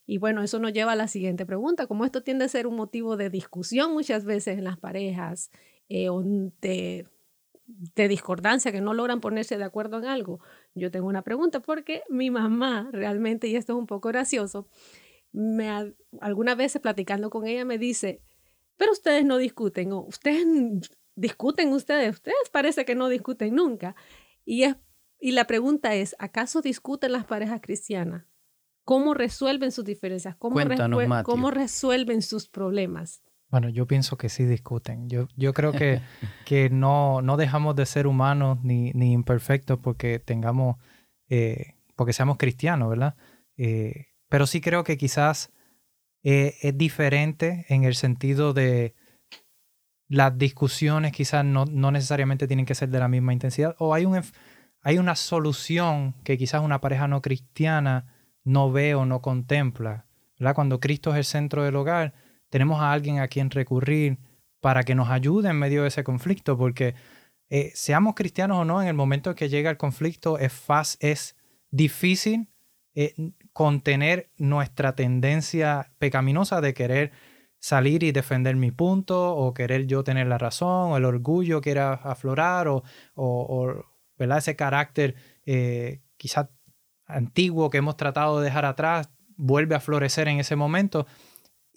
[0.07, 2.77] Y bueno, eso nos lleva a la siguiente pregunta, como esto tiende a ser un
[2.77, 5.51] motivo de discusión muchas veces en las parejas,
[5.87, 6.09] eh,
[6.61, 7.05] de
[7.67, 10.39] de discordancia, que no logran ponerse de acuerdo en algo.
[10.73, 14.67] Yo tengo una pregunta porque mi mamá realmente, y esto es un poco gracioso,
[15.33, 18.21] me, algunas veces platicando con ella me dice,
[18.77, 20.45] pero ustedes no discuten, o ustedes
[21.15, 23.95] discuten ustedes, ustedes parece que no discuten nunca.
[24.45, 24.77] Y, es,
[25.19, 28.25] y la pregunta es, ¿acaso discuten las parejas cristianas?
[28.85, 30.37] ¿Cómo resuelven sus diferencias?
[30.37, 30.55] ¿Cómo,
[31.23, 33.21] ¿cómo resuelven sus problemas?
[33.49, 35.09] Bueno, yo pienso que sí discuten.
[35.09, 36.01] Yo, yo creo que,
[36.45, 40.77] que no, no dejamos de ser humanos ni, ni imperfectos porque tengamos,
[41.29, 43.15] eh, porque seamos cristianos, ¿verdad?
[43.55, 45.53] Eh, pero sí creo que quizás
[46.23, 48.95] eh, es diferente en el sentido de
[50.09, 54.05] las discusiones quizás no, no, necesariamente tienen que ser de la misma intensidad o hay,
[54.05, 54.21] un,
[54.81, 60.05] hay una solución que quizás una pareja no cristiana no ve o no contempla,
[60.39, 60.55] ¿verdad?
[60.55, 62.13] Cuando Cristo es el centro del hogar
[62.49, 64.17] tenemos a alguien a quien recurrir
[64.59, 66.95] para que nos ayude en medio de ese conflicto, porque
[67.49, 70.53] eh, seamos cristianos o no, en el momento que llega el conflicto es,
[70.99, 71.35] es
[71.71, 72.49] difícil
[72.95, 73.13] eh,
[73.53, 77.11] contener nuestra tendencia pecaminosa de querer
[77.59, 81.93] salir y defender mi punto o querer yo tener la razón o el orgullo quiera
[81.93, 82.83] aflorar o,
[83.15, 83.85] o,
[84.17, 86.49] ese carácter eh, quizás
[87.05, 91.07] antiguo que hemos tratado de dejar atrás vuelve a florecer en ese momento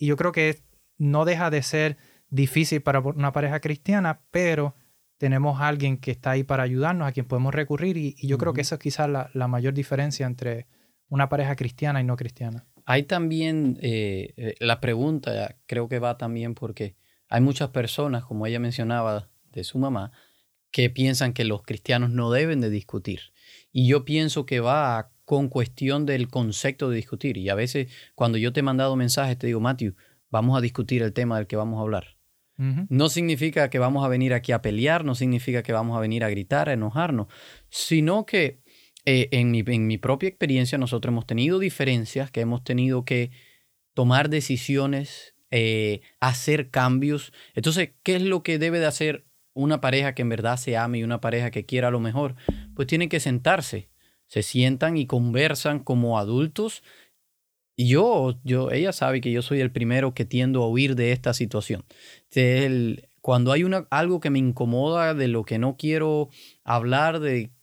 [0.00, 0.62] y yo creo que
[0.98, 1.98] no deja de ser
[2.30, 4.74] difícil para una pareja cristiana, pero
[5.18, 8.54] tenemos a alguien que está ahí para ayudarnos, a quien podemos recurrir, y, yo creo
[8.54, 10.66] que eso es quizás la, mayor diferencia entre
[11.08, 12.66] una pareja cristiana y no cristiana.
[12.86, 16.96] Hay también, eh, eh, la pregunta creo que va también porque
[17.28, 20.12] hay muchas personas, como ella mencionaba de su mamá,
[20.70, 23.20] que piensan que los cristianos no deben de discutir.
[23.70, 27.36] Y yo pienso que va con cuestión del concepto de discutir.
[27.36, 29.94] Y a veces cuando yo te he mandado mensajes, te digo, Matthew,
[30.28, 32.16] vamos a discutir el tema del que vamos a hablar.
[32.88, 36.24] No significa que vamos a venir aquí a pelear, no significa que vamos a venir
[36.24, 37.28] a gritar, a enojarnos,
[37.68, 38.60] sino que
[39.04, 43.30] eh, en, mi, en mi propia experiencia nosotros hemos tenido diferencias, que hemos tenido que
[43.94, 47.32] tomar decisiones, eh, hacer cambios.
[47.54, 50.98] Entonces, ¿qué es lo que debe de hacer una pareja que en verdad se ame
[50.98, 52.34] y una pareja que quiera lo mejor?
[52.74, 53.89] Pues tienen que sentarse,
[54.30, 56.84] se sientan y conversan como adultos
[57.80, 61.12] y yo, yo, ella sabe que yo soy el primero que tiendo a huir de
[61.12, 61.86] esta situación.
[62.34, 66.28] El, cuando hay una, algo que me incomoda, de lo que no quiero
[66.62, 67.54] hablar, de,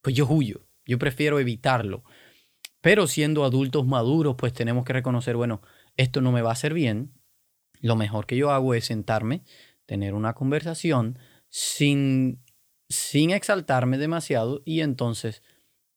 [0.00, 0.68] pues yo huyo.
[0.86, 2.04] Yo prefiero evitarlo.
[2.80, 5.60] Pero siendo adultos maduros, pues tenemos que reconocer, bueno,
[5.96, 7.12] esto no me va a hacer bien.
[7.80, 9.42] Lo mejor que yo hago es sentarme,
[9.86, 12.44] tener una conversación sin,
[12.88, 15.42] sin exaltarme demasiado y entonces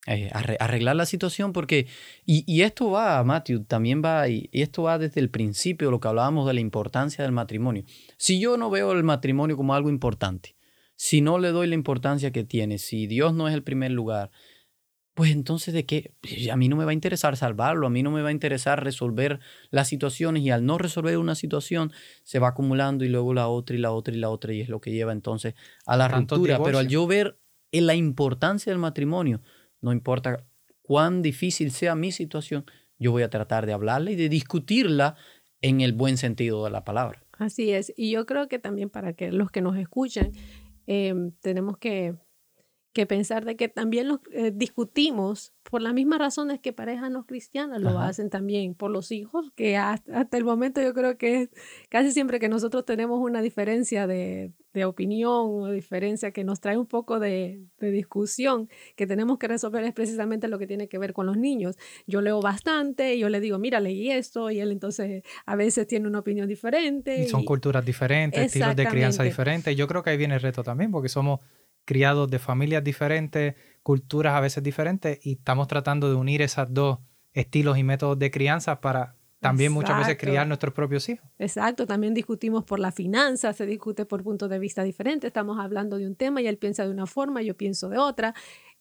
[0.10, 1.86] eh, arreglar la situación porque,
[2.26, 6.48] y, esto va, Matthew, también va, y, esto va desde el principio, lo que hablábamos
[6.48, 7.84] de la importancia del matrimonio.
[8.16, 10.56] Si yo no veo el matrimonio como algo importante,
[10.96, 14.32] si no le doy la importancia que tiene, si Dios no es el primer lugar,
[15.14, 16.14] pues entonces de qué,
[16.50, 18.82] a mí no me va a interesar salvarlo, a mí no me va a interesar
[18.82, 19.42] resolver
[19.72, 21.92] las situaciones y al no resolver una situación
[22.24, 24.70] se va acumulando y luego la otra y la otra y la otra y es
[24.70, 25.54] lo que lleva entonces
[25.86, 26.64] a la ruptura.
[26.64, 27.42] Pero al yo ver
[27.72, 29.42] la importancia del matrimonio,
[29.82, 30.46] no importa
[30.82, 32.66] cuán difícil sea mi situación,
[32.98, 35.16] yo voy a tratar de hablarla y de discutirla
[35.62, 37.24] en el buen sentido de la palabra.
[37.34, 37.94] Así es.
[37.96, 40.32] Y yo creo que también para que los que nos escuchan,
[40.88, 42.16] em, tenemos que,
[43.06, 47.82] pensar de que también los, eh, discutimos por las mismas razones que parejas no cristianas
[47.82, 51.50] lo hacen también, por los hijos, que hasta, hasta, el momento yo creo que
[51.90, 56.78] casi siempre que nosotros tenemos una diferencia de, de opinión o diferencia que nos trae
[56.78, 61.14] un poco de, discusión que tenemos que resolver es precisamente lo que tiene que ver
[61.14, 61.78] con los niños.
[62.06, 65.88] Yo leo bastante, y yo le digo, mira, leí esto, y él entonces a veces
[65.88, 67.24] tiene una opinión diferente.
[67.24, 69.76] Y son culturas diferentes, estilos de crianza diferentes.
[69.76, 71.40] Yo creo que ahí viene el reto también, porque somos
[71.88, 77.00] criados de familias diferentes, culturas a veces diferentes, y estamos tratando de unir esas dos
[77.32, 81.26] estilos y métodos de crianza para también muchas veces criar nuestros propios hijos.
[81.40, 85.98] Exacto, también discutimos por la finanza, se discute por puntos de vista diferentes, estamos hablando
[85.98, 88.34] de un tema y él piensa de una forma, yo pienso de otra.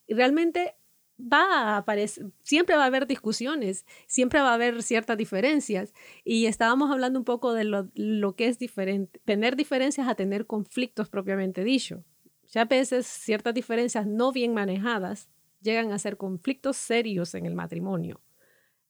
[0.09, 0.75] Y realmente
[1.21, 5.95] va a aparecer, siempre va a haber discusiones, siempre va a haber ciertas diferencias.
[6.25, 10.47] Y estábamos hablando un poco de lo, lo que es diferente, tener diferencias a tener
[10.47, 12.03] conflictos propiamente dicho.
[12.51, 15.29] Ya a veces ciertas diferencias no bien manejadas
[15.61, 18.21] llegan a ser conflictos serios en el matrimonio.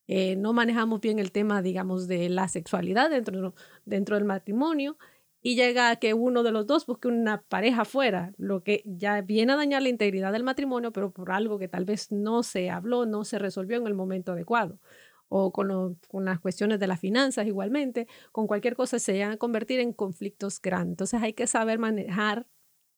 [0.08, 4.96] Eh, no manejamos bien el tema, digamos, de la sexualidad dentro, dentro del matrimonio
[5.42, 9.20] y llega a que uno de los dos busque una pareja fuera, lo que ya
[9.22, 12.68] viene a dañar la integridad del matrimonio, pero por algo que tal vez no se
[12.68, 14.80] habló, no se resolvió en el momento adecuado.
[15.28, 19.36] O con, con las cuestiones de las finanzas igualmente, con cualquier cosa se van a
[19.36, 20.92] convertir en conflictos grandes.
[20.92, 22.46] Entonces hay que saber manejar,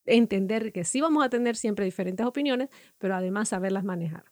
[0.08, 2.68] entender que sí vamos a tener siempre diferentes opiniones,
[2.98, 4.24] pero además saberlas manejar.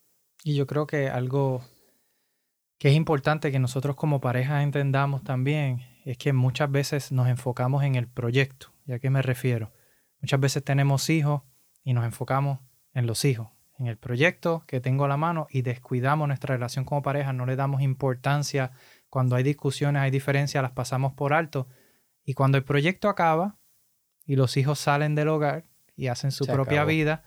[0.44, 1.62] Y yo creo que algo
[2.78, 7.82] que es importante que nosotros como pareja entendamos también es que muchas veces nos enfocamos
[7.84, 8.72] en el proyecto.
[8.86, 9.72] ¿Y a qué me refiero?
[10.20, 11.42] Muchas veces tenemos hijos
[11.82, 12.60] y nos enfocamos
[12.92, 16.84] en los hijos, en el proyecto que tengo a la mano y descuidamos nuestra relación
[16.84, 18.70] como pareja, no le damos importancia.
[19.08, 21.68] Cuando hay discusiones, hay diferencias, las pasamos por alto.
[22.24, 23.58] Y cuando el proyecto acaba
[24.26, 25.64] y los hijos salen del hogar
[25.96, 27.22] y hacen su propia vida,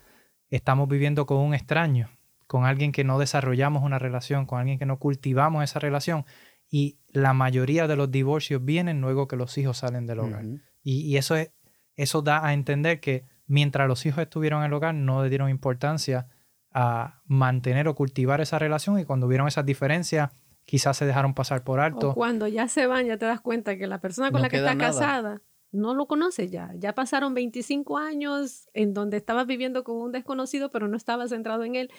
[0.49, 2.09] estamos viviendo con un extraño
[2.49, 6.25] con alguien que no desarrollamos una relación, con alguien que no cultivamos esa relación.
[6.67, 10.43] Y la mayoría de los divorcios vienen luego que los hijos salen del hogar.
[10.81, 11.51] y, eso, es,
[11.95, 15.51] eso da a entender que mientras los hijos estuvieron en el hogar no le dieron
[15.51, 16.25] importancia
[16.73, 20.31] a mantener o cultivar esa relación y cuando vieron esas diferencias
[20.65, 22.15] quizás se dejaron pasar por alto.
[22.15, 24.75] cuando ya se van ya te das cuenta que la persona con la que está
[24.75, 26.73] casada no lo conoce ya.
[26.77, 31.63] Ya pasaron 25 años en donde estabas viviendo con un desconocido pero no estabas centrado
[31.63, 31.91] en él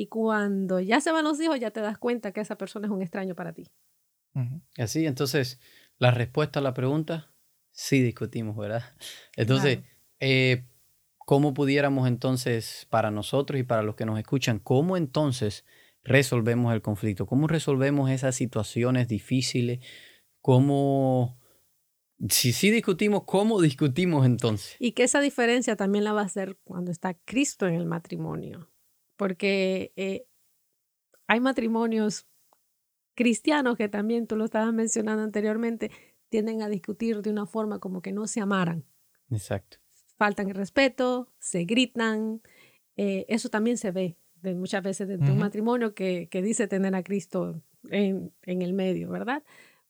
[0.00, 2.90] y cuando ya se van los hijos, ya te das cuenta que esa persona es
[2.90, 3.66] un extraño para ti.
[4.78, 5.60] Así, entonces,
[5.98, 7.34] la respuesta a la pregunta,
[7.70, 8.82] sí discutimos, ¿verdad?
[9.36, 9.80] Entonces,
[10.20, 10.64] eh,
[11.18, 15.64] ¿cómo pudiéramos entonces, para nosotros y para los que nos escuchan, cómo entonces
[16.02, 17.26] resolvemos el conflicto?
[17.26, 19.80] ¿Cómo resolvemos esas situaciones difíciles?
[20.40, 21.39] ¿Cómo...
[22.28, 24.76] Si sí discutimos, ¿cómo discutimos entonces?
[24.78, 28.70] Y que esa diferencia también la va a hacer cuando está Cristo en el matrimonio
[29.20, 30.24] porque eh,
[31.26, 32.26] hay matrimonios
[33.14, 35.90] cristianos que también tú lo estabas mencionando anteriormente,
[36.30, 38.86] tienden a discutir de una forma como que no se amaran.
[39.30, 39.76] Exacto.
[40.16, 42.40] Faltan el respeto, se gritan.
[42.96, 46.94] eh, eso también se ve de muchas veces de, un matrimonio que, que dice tener
[46.94, 49.42] a Cristo en, en el medio, ¿verdad?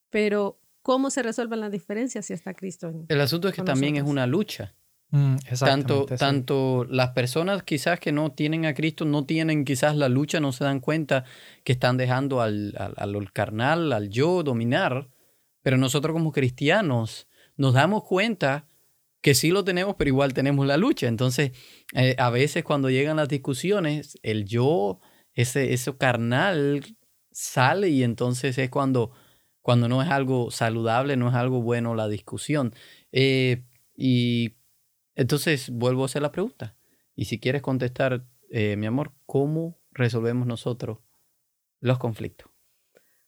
[0.08, 3.96] Pero, ¿cómo se resuelven las diferencias si está Cristo en El asunto es que también
[3.96, 4.74] es una lucha.
[5.12, 6.14] Mm, Tanto, sí.
[6.16, 10.52] tanto las personas quizás que no tienen a Cristo, no tienen quizás la lucha, no
[10.52, 11.24] se dan cuenta
[11.64, 15.10] que están dejando al, al, al carnal, al yo dominar,
[15.62, 18.68] pero nosotros como cristianos nos damos cuenta
[19.20, 21.08] que sí lo tenemos, pero igual tenemos la lucha.
[21.08, 21.52] Entonces,
[21.92, 25.00] eh, a veces cuando llegan las discusiones, el yo,
[25.34, 26.84] ese, ese carnal
[27.32, 29.10] sale y entonces es cuando,
[29.70, 32.74] cuando no es algo saludable, no es algo bueno la discusión.
[33.12, 33.62] Eh,
[33.96, 34.56] y
[35.14, 36.74] entonces vuelvo a hacer la pregunta.
[37.14, 40.98] Y si quieres contestar, eh, mi amor, ¿cómo resolvemos nosotros
[41.78, 42.50] los conflictos?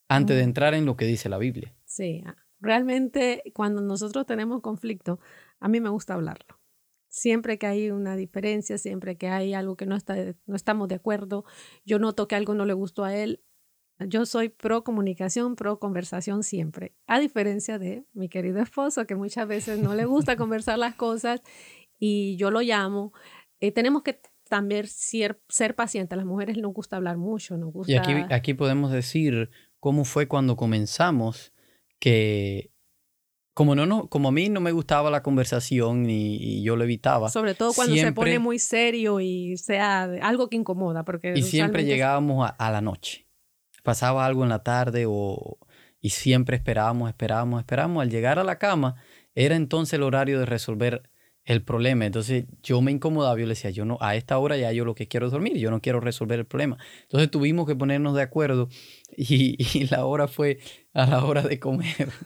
[0.09, 0.49] Antes de Mm.
[0.49, 1.77] entrar en lo que dice la Biblia.
[1.85, 5.21] Sí, ah, realmente cuando nosotros tenemos conflicto,
[5.61, 6.59] a mí me gusta hablarlo.
[7.09, 10.97] Siempre que hay una diferencia, siempre que hay algo que no, está, no estamos de
[10.97, 11.45] acuerdo,
[11.85, 13.45] yo noto que algo no le gustó a él,
[14.09, 16.95] yo soy pro comunicación, pro conversación siempre.
[17.07, 21.41] A diferencia de mi querido esposo, que muchas veces no le gusta conversar las cosas
[21.99, 23.13] y yo lo llamo.
[23.61, 26.13] Eh, tenemos que también ser, ser pacientes.
[26.13, 27.93] A las mujeres nos gusta hablar mucho, nos gusta...
[27.93, 31.53] Y aquí, aquí podemos decir cómo fue cuando comenzamos
[31.99, 32.71] que
[33.55, 36.85] como, no, no, como a mí no me gustaba la conversación y, y yo lo
[36.85, 41.05] evitaba, Sobre todo cuando se siempre- pone muy serio y sea algo que incomoda.
[41.05, 43.27] Porque y siempre llegábamos a, a la noche.
[43.83, 45.59] Pasaba algo en la tarde o,
[46.01, 48.03] y siempre esperábamos, esperábamos, esperábamos.
[48.03, 48.97] Al llegar a la cama
[49.35, 51.11] era entonces el horario de resolver
[51.45, 52.07] el problema.
[52.07, 54.95] Entonces yo me incomodaba, yo le decía, yo no, a esta hora ya yo lo
[54.95, 56.79] que quiero es dormir, yo no quiero resolver el problema.
[57.03, 58.69] Entonces tuvimos que ponernos de acuerdo
[59.17, 60.59] y, y la hora fue
[60.93, 62.11] a la hora de comer.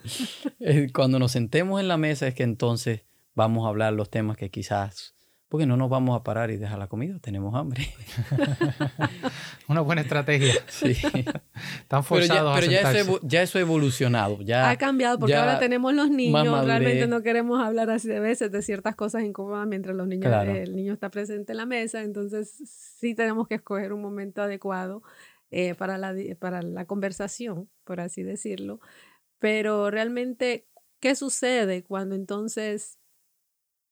[0.61, 4.37] Eh, Cuando nos sentemos en la mesa es que entonces vamos a hablar los temas
[4.37, 5.15] que quizás,
[5.49, 7.87] porque no nos vamos a parar y dejar la comida, tenemos hambre.
[9.69, 10.55] Una buena estrategia.
[10.69, 10.91] Sí.
[10.91, 11.25] Están
[11.89, 14.41] Pero, ya, forzados pero a ya, eso, evo- ya eso ha evolucionado.
[14.43, 16.65] Ya, Ha cambiado porque ya ahora tenemos los niños.
[16.65, 20.53] Realmente no queremos hablar así de veces de ciertas cosas incómodas mientras los niños, Claro.
[20.55, 22.03] el niño está presente en la mesa.
[22.03, 22.53] Entonces
[22.99, 25.03] sí tenemos que escoger un momento adecuado
[25.51, 28.81] eh, para, la, para la conversación, por así decirlo.
[29.39, 30.67] Pero realmente,
[31.01, 32.96] ¿qué sucede cuando entonces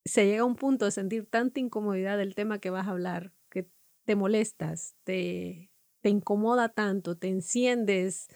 [0.04, 3.32] se llega a un punto de sentir tanta incomodidad del tema que vas a hablar,
[3.50, 3.68] que
[4.04, 5.70] te molestas, te,
[6.02, 8.28] te incomoda tanto, te enciendes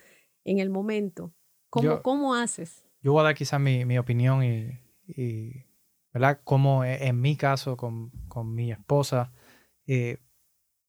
[0.44, 1.34] en el momento?
[1.70, 2.84] ¿Cómo, Yo- cómo haces?
[3.00, 5.66] Yo voy a dar quizás mi, mi opinión y, y,
[6.12, 6.40] ¿verdad?
[6.42, 9.32] Como e- en mi caso con, con mi esposa,
[9.86, 10.18] eh,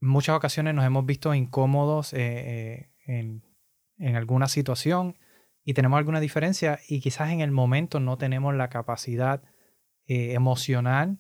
[0.02, 3.44] muchas ocasiones nos hemos visto incómodos eh, eh, en,
[3.98, 5.18] en alguna situación
[5.64, 9.44] y tenemos alguna diferencia y quizás en el momento no tenemos la capacidad
[10.10, 11.20] eh, emocional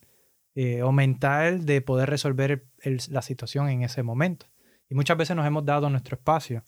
[0.56, 4.48] eh, o mental de poder resolver el- el- la situación en ese momento.
[4.90, 6.66] Y muchas veces nos hemos dado nuestro espacio.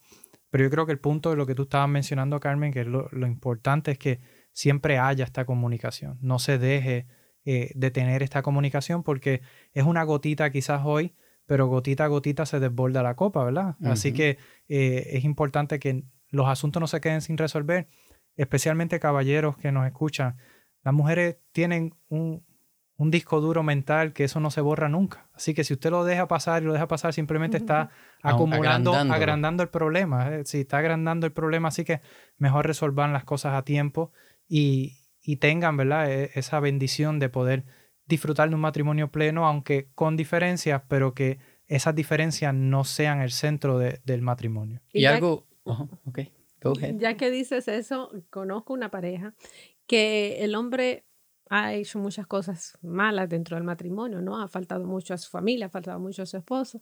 [0.49, 2.87] Pero yo creo que el punto de lo que tú estabas mencionando, Carmen, que es
[2.87, 4.19] lo, lo importante es que
[4.53, 6.17] siempre haya esta comunicación.
[6.21, 7.07] No se deje
[7.43, 9.41] eh, de tener esta comunicación porque
[9.73, 11.15] es una gotita quizás hoy,
[11.47, 13.75] pero gotita a gotita se desborda la copa, ¿verdad?
[13.91, 14.37] Así que
[14.69, 17.87] eh, es importante que los asuntos no se queden sin resolver,
[18.37, 20.37] especialmente caballeros que nos escuchan.
[20.83, 22.43] Las mujeres tienen un,
[22.97, 25.29] un disco duro mental que eso no se borra nunca.
[25.33, 27.89] Así que si usted lo deja pasar y lo deja pasar, simplemente está
[28.23, 30.35] acumulando, agrandando el problema.
[30.35, 32.01] eh, Sí, está agrandando el problema, así que
[32.37, 34.11] mejor resolvan las cosas a tiempo
[34.47, 36.11] y, y tengan, ¿verdad?
[36.11, 37.65] E- Esa bendición de poder
[38.05, 43.31] disfrutar de un matrimonio pleno, aunque con diferencias, pero que esas diferencias no sean el
[43.31, 44.81] centro de- del matrimonio.
[44.91, 45.47] y algo...
[45.65, 46.19] Ajá, ok,
[46.61, 46.95] go ahead.
[46.97, 49.33] Ya que dices eso, conozco una pareja
[49.91, 51.03] que el hombre
[51.49, 54.41] ha hecho muchas cosas malas dentro del matrimonio, ¿no?
[54.41, 56.81] Ha faltado mucho a su familia, ha faltado mucho a su esposo.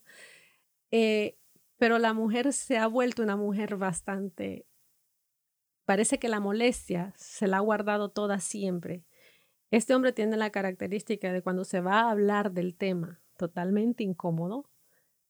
[0.91, 1.35] Eh,
[1.79, 4.67] pero la mujer se ha vuelto una mujer bastante...
[5.85, 9.03] Parece que la molestia se la ha guardado toda siempre.
[9.71, 14.69] Este hombre tiene la característica de cuando se va a hablar del tema totalmente incómodo,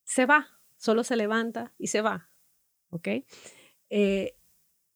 [0.04, 2.30] se va, solo se levanta y se va,
[2.90, 3.08] ¿ok?
[3.90, 4.36] Eh,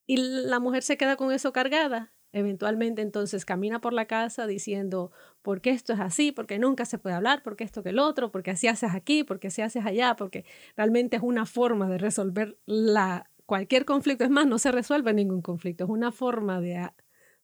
[0.05, 2.12] y la mujer se queda con eso cargada.
[2.33, 5.11] Eventualmente entonces camina por la casa diciendo,
[5.41, 6.31] ¿por qué esto es así?
[6.31, 9.47] Porque nunca se puede hablar, porque esto que el otro, porque así haces aquí, porque
[9.47, 10.43] así haces allá, porque
[10.75, 14.23] realmente es una forma de resolver la, cualquier conflicto.
[14.23, 16.89] Es más, no se resuelve ningún conflicto, es una forma de,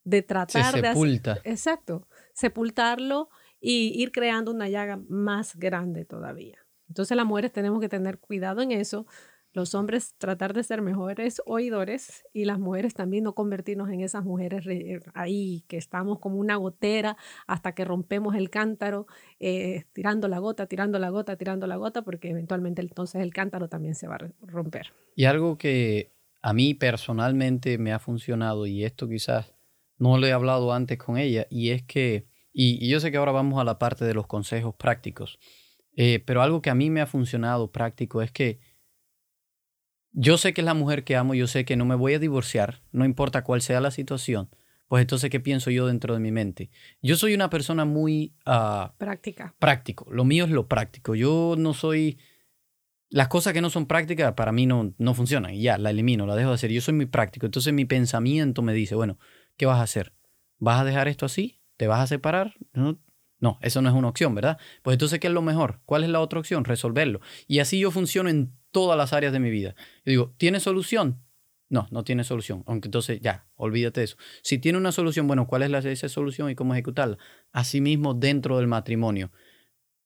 [0.03, 0.93] de Se tratar de hacer...
[0.93, 1.37] sepulta.
[1.43, 3.29] Exacto, sepultarlo
[3.59, 6.57] y ir creando una llaga más grande todavía.
[6.87, 9.05] Entonces las mujeres tenemos que tener cuidado en eso.
[9.53, 14.23] Los hombres tratar de ser mejores oidores y las mujeres también no convertirnos en esas
[14.23, 14.65] mujeres
[15.13, 19.07] ahí que estamos como una gotera hasta que rompemos el cántaro,
[19.39, 23.69] eh, tirando la gota, tirando la gota, tirando la gota, porque eventualmente entonces el cántaro
[23.69, 24.93] también se va a romper.
[25.15, 29.53] Y algo que a mí personalmente me ha funcionado, y esto quizás
[29.97, 33.31] no lo he hablado antes con ella, y es que, y, yo sé que ahora
[33.31, 35.39] vamos a la parte de los consejos prácticos,
[35.95, 38.59] eh, pero algo que a mí me ha funcionado práctico es que
[40.11, 42.19] yo sé que es la mujer que amo, yo sé que no me voy a
[42.19, 44.49] divorciar, no importa cuál sea la situación,
[44.89, 46.71] pues entonces, ¿qué pienso yo dentro de mi mente?
[47.03, 48.33] Yo soy una persona muy...
[48.43, 49.55] Ah, Práctica.
[49.59, 50.07] Práctico.
[50.11, 51.13] Lo mío es lo práctico.
[51.13, 52.17] Yo no soy...
[53.11, 56.25] Las cosas que no son prácticas para mí no, no funcionan y ya, la elimino,
[56.25, 56.71] la dejo de hacer.
[56.71, 57.45] Yo soy muy práctico.
[57.45, 59.19] Entonces mi pensamiento me dice, bueno,
[59.57, 60.13] ¿qué vas a hacer?
[60.57, 61.59] ¿Vas a dejar esto así?
[61.77, 62.55] ¿Te vas a separar?
[62.73, 62.99] No,
[63.39, 64.57] no, eso no es una opción, ¿verdad?
[64.81, 65.81] Pues entonces, ¿qué es lo mejor?
[65.85, 66.65] ¿Cuál es la otra opción?
[66.65, 67.21] Resolverlo.
[67.47, 69.75] Y así yo funciono en todas las áreas de mi vida.
[70.05, 71.21] Yo digo, ¿tiene solución?
[71.69, 72.63] No, no tiene solución.
[72.65, 74.17] Aunque entonces ya, olvídate de eso.
[74.41, 77.17] Si tiene una solución, bueno, ¿cuál es la, esa solución y cómo ejecutarla?
[77.51, 79.31] Asimismo, dentro del matrimonio.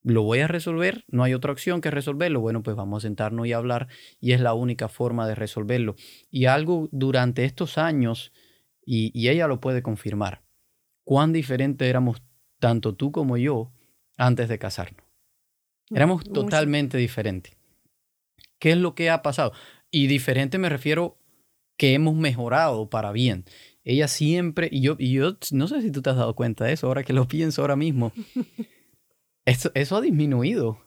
[0.02, 1.06] ¿Lo voy a resolver?
[1.08, 2.42] No hay otra opción que resolverlo.
[2.42, 3.88] Bueno, pues vamos a sentarnos y hablar
[4.20, 5.96] y es la única forma de resolverlo.
[6.30, 8.34] Y algo durante estos años,
[8.86, 10.44] y, y ella lo puede confirmar,
[11.06, 12.22] cuán diferente éramos
[12.60, 13.72] tanto tú como yo
[14.18, 15.06] antes de casarnos.
[15.90, 17.56] Éramos totalmente diferentes.
[18.64, 19.52] ¿Qué es lo que ha pasado?
[19.92, 21.18] Y diferente me refiero
[21.76, 23.44] que hemos mejorado para bien.
[23.84, 26.72] Ella siempre, y yo, y yo no sé si tú te has dado cuenta de
[26.72, 28.14] eso, ahora que lo pienso ahora mismo,
[29.46, 30.80] eso, eso ha disminuido.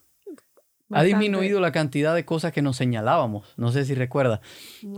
[0.89, 3.47] Ha disminuido la cantidad de cosas que nos señalábamos.
[3.59, 4.41] No sé si recuerdas.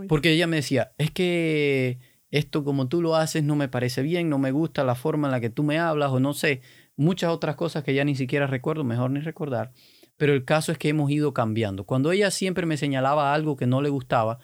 [0.07, 1.99] Porque ella me decía, es que
[2.31, 5.33] esto como tú lo haces no me parece bien, no me gusta la forma en
[5.33, 6.61] la que tú me hablas o no sé,
[6.95, 9.73] muchas otras cosas que ya ni siquiera recuerdo, mejor ni recordar
[10.19, 11.85] pero el caso es que hemos ido cambiando.
[11.85, 14.39] Cuando ella siempre me señalaba algo que no le gustaba,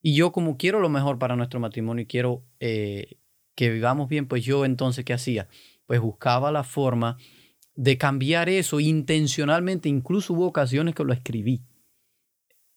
[0.00, 3.18] y yo como quiero lo mejor para nuestro matrimonio y quiero eh,
[3.54, 5.48] que vivamos bien, pues yo entonces, ¿qué hacía?
[5.86, 7.18] Pues buscaba la forma
[7.74, 11.62] de cambiar eso intencionalmente, incluso hubo ocasiones que lo escribí.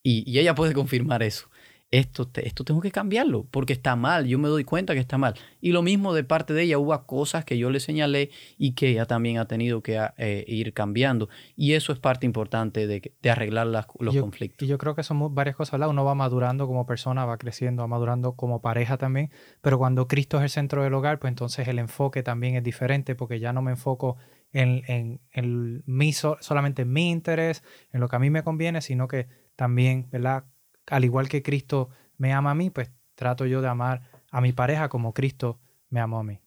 [0.03, 1.48] Y, y ella puede confirmar eso
[1.91, 5.33] esto, esto tengo que cambiarlo porque está mal, yo me doy cuenta que está mal.
[5.59, 8.89] Y lo mismo de parte de ella, hubo cosas que yo le señalé y que
[8.89, 11.29] ella también ha tenido que eh, ir cambiando.
[11.55, 13.85] Y eso es parte importante de, de arreglar los
[14.17, 14.67] conflictos.
[14.67, 17.87] Y yo creo que son varias cosas, Uno va madurando como persona, va creciendo, va
[17.87, 19.31] madurando como pareja también,
[19.61, 23.15] pero cuando Cristo es el centro del hogar, pues entonces el enfoque también es diferente
[23.15, 24.17] porque ya no me enfoco
[24.51, 28.81] en, en, en mi, solamente en mi interés, en lo que a mí me conviene,
[28.81, 30.45] sino que también, ¿verdad?
[30.89, 34.53] Al igual que Cristo me ama a mí, pues trato yo de amar a mi
[34.53, 35.59] pareja como Cristo
[35.89, 36.39] me amó a mí.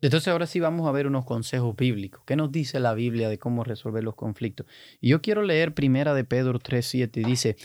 [0.00, 2.24] Entonces ahora sí vamos a ver unos consejos bíblicos.
[2.26, 4.66] ¿Qué nos dice la Biblia de cómo resolver los conflictos?
[5.00, 7.56] Y yo quiero leer primera de Pedro 3.7 y dice,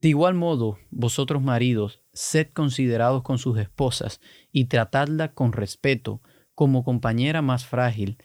[0.00, 6.22] de igual modo, vosotros maridos, sed considerados con sus esposas y tratadla con respeto,
[6.54, 8.16] como compañera más frágil,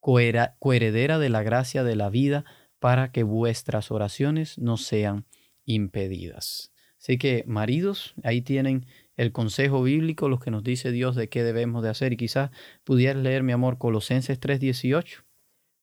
[0.00, 2.44] coheredera de la gracia de la vida,
[2.80, 5.26] para que vuestras oraciones no sean
[5.64, 6.72] impedidas.
[6.98, 8.86] Así que, maridos, ahí tienen
[9.16, 12.12] el consejo bíblico, lo que nos dice Dios de qué debemos de hacer.
[12.12, 12.50] Y quizás
[12.84, 15.24] pudieras leer, mi amor, Colosenses 3.18.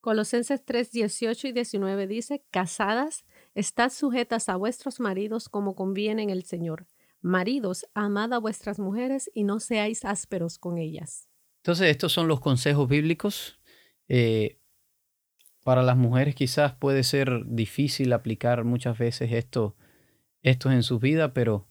[0.01, 6.43] Colosenses 3.18 y 19 dice, casadas, estad sujetas a vuestros maridos como conviene en el
[6.43, 6.87] Señor.
[7.21, 11.27] Maridos, amad a vuestras mujeres y no seáis ásperos con ellas.
[11.63, 13.59] Entonces, estos son los consejos bíblicos.
[14.07, 14.58] Eh,
[15.63, 19.75] para las mujeres quizás puede ser difícil aplicar muchas veces esto,
[20.41, 21.67] esto en su vida, pero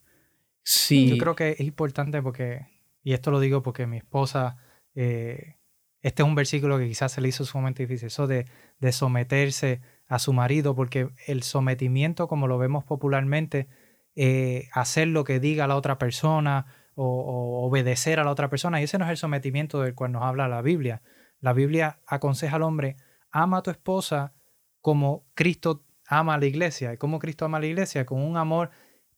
[0.63, 1.09] sí.
[1.09, 2.67] Yo creo que es importante porque,
[3.03, 4.59] y esto lo digo porque mi esposa,
[4.95, 5.57] eh,
[6.03, 8.47] este es un versículo que quizás se le hizo sumamente difícil, eso de,
[8.79, 13.69] de someterse a su marido, porque el sometimiento, como lo vemos popularmente,
[14.15, 18.81] eh, hacer lo que diga la otra persona o, o, obedecer a la otra persona,
[18.81, 21.03] y ese no es el sometimiento del cual nos habla la Biblia.
[21.41, 22.97] La Biblia aconseja al hombre
[23.43, 24.35] ama a tu esposa
[24.81, 26.93] como Cristo ama a la iglesia.
[26.93, 28.07] ¿Y como Cristo ama a la iglesia?
[28.07, 28.71] Con un amor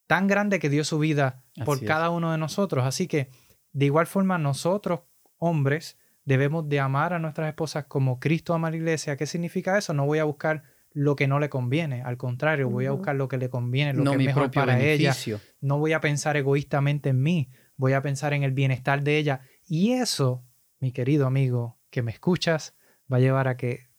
[0.06, 2.84] tan grande que dio su vida por cada uno de nosotros.
[2.84, 3.28] Así que,
[3.72, 5.00] de igual forma, nosotros,
[5.38, 9.16] hombres, debemos de amar a nuestras esposas como Cristo ama a la iglesia.
[9.16, 9.94] ¿Qué significa eso?
[9.94, 12.02] No voy a buscar lo que no le conviene.
[12.02, 15.14] Al contrario, voy a buscar lo que le conviene, lo que es mejor para ella.
[15.60, 19.42] No voy a pensar egoístamente en mí, voy a pensar en el bienestar de ella.
[19.66, 20.44] Y eso,
[20.80, 22.74] mi querido amigo que me escuchas,
[23.12, 23.89] va a llevar a que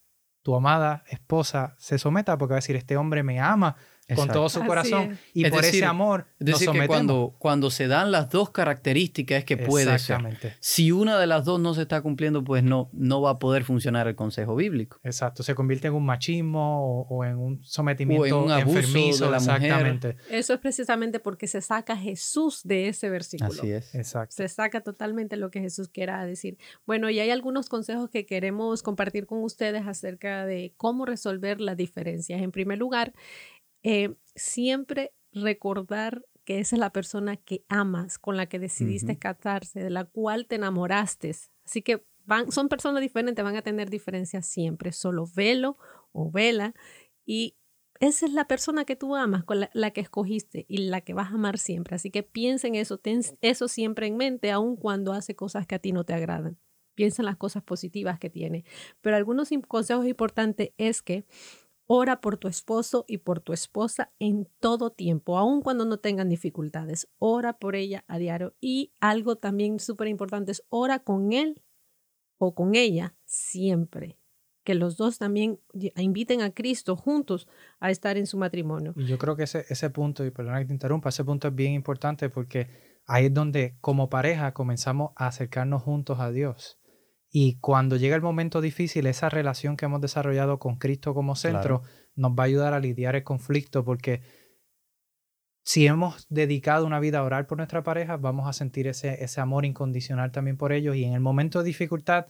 [0.42, 3.76] tu amada esposa se someta porque va a decir, este hombre me ama
[4.16, 5.18] con todo su corazón.
[5.34, 8.30] Y Es por decir, ese amor Es nos decir, que cuando, cuando se dan las
[8.30, 9.96] dos características es que puede ser.
[9.96, 10.56] Exactamente.
[10.60, 13.64] Si una de las dos no se está cumpliendo, pues no, no va a poder
[13.64, 15.00] funcionar el consejo bíblico.
[15.04, 19.26] Exacto, se convierte en un machismo o, o en un sometimiento un abuso enfermizo.
[19.26, 19.64] de la mujer.
[19.64, 20.18] exactamente.
[20.30, 23.52] Eso es precisamente porque se saca Jesús de ese versículo.
[23.52, 23.94] Así es.
[23.96, 24.36] Exacto.
[24.36, 26.58] Se saca totalmente lo que Jesús quiera decir.
[26.86, 31.78] Bueno, y hay algunos consejos que queremos compartir con ustedes acerca de cómo resolver las
[31.78, 32.42] diferencias.
[32.42, 33.14] En primer lugar,
[33.84, 39.82] eh, siempre recordar que esa es la persona que amas, con la que decidiste casarse,
[39.82, 41.36] de la cual te enamoraste.
[41.66, 44.92] Así que van, son personas diferentes, van a tener diferencias siempre.
[44.92, 45.78] Solo velo
[46.12, 46.74] o vela
[47.26, 47.56] y
[48.00, 51.14] esa es la persona que tú amas, con la, la que escogiste y la que
[51.14, 51.96] vas a amar siempre.
[51.96, 55.76] Así que piensa en eso, ten eso siempre en mente, aun cuando hace cosas que
[55.76, 56.58] a ti no te agradan.
[56.96, 58.66] Piensa en las cosas positivas que tiene.
[59.02, 61.26] Pero algunos consejos importantes es que
[61.94, 66.30] ora por tu esposo y por tu esposa en todo tiempo, aun cuando no tengan
[66.30, 67.10] dificultades.
[67.20, 68.56] Ora por ella a diario.
[68.62, 71.62] Y algo también súper importante es ora con él
[72.38, 74.18] o con ella siempre.
[74.64, 75.60] Que los dos también
[75.98, 77.50] inviten a Cristo juntos
[77.82, 78.94] a estar en su matrimonio.
[78.96, 81.56] Y yo creo que ese, ese punto, y perdona que te interrumpa, ese punto es
[81.56, 82.70] bien importante porque
[83.06, 86.81] ahí es donde como pareja comenzamos a acercarnos juntos a Dios.
[87.34, 91.82] Y cuando llega el momento difícil, esa relación que hemos desarrollado con Cristo como centro
[92.16, 94.22] nos va a ayudar a lidiar el conflicto porque
[95.64, 99.40] si hemos dedicado una vida a orar por nuestra pareja, vamos a sentir ese, ese
[99.42, 100.96] amor incondicional también por ellos.
[100.96, 102.26] Y en el momento de dificultad,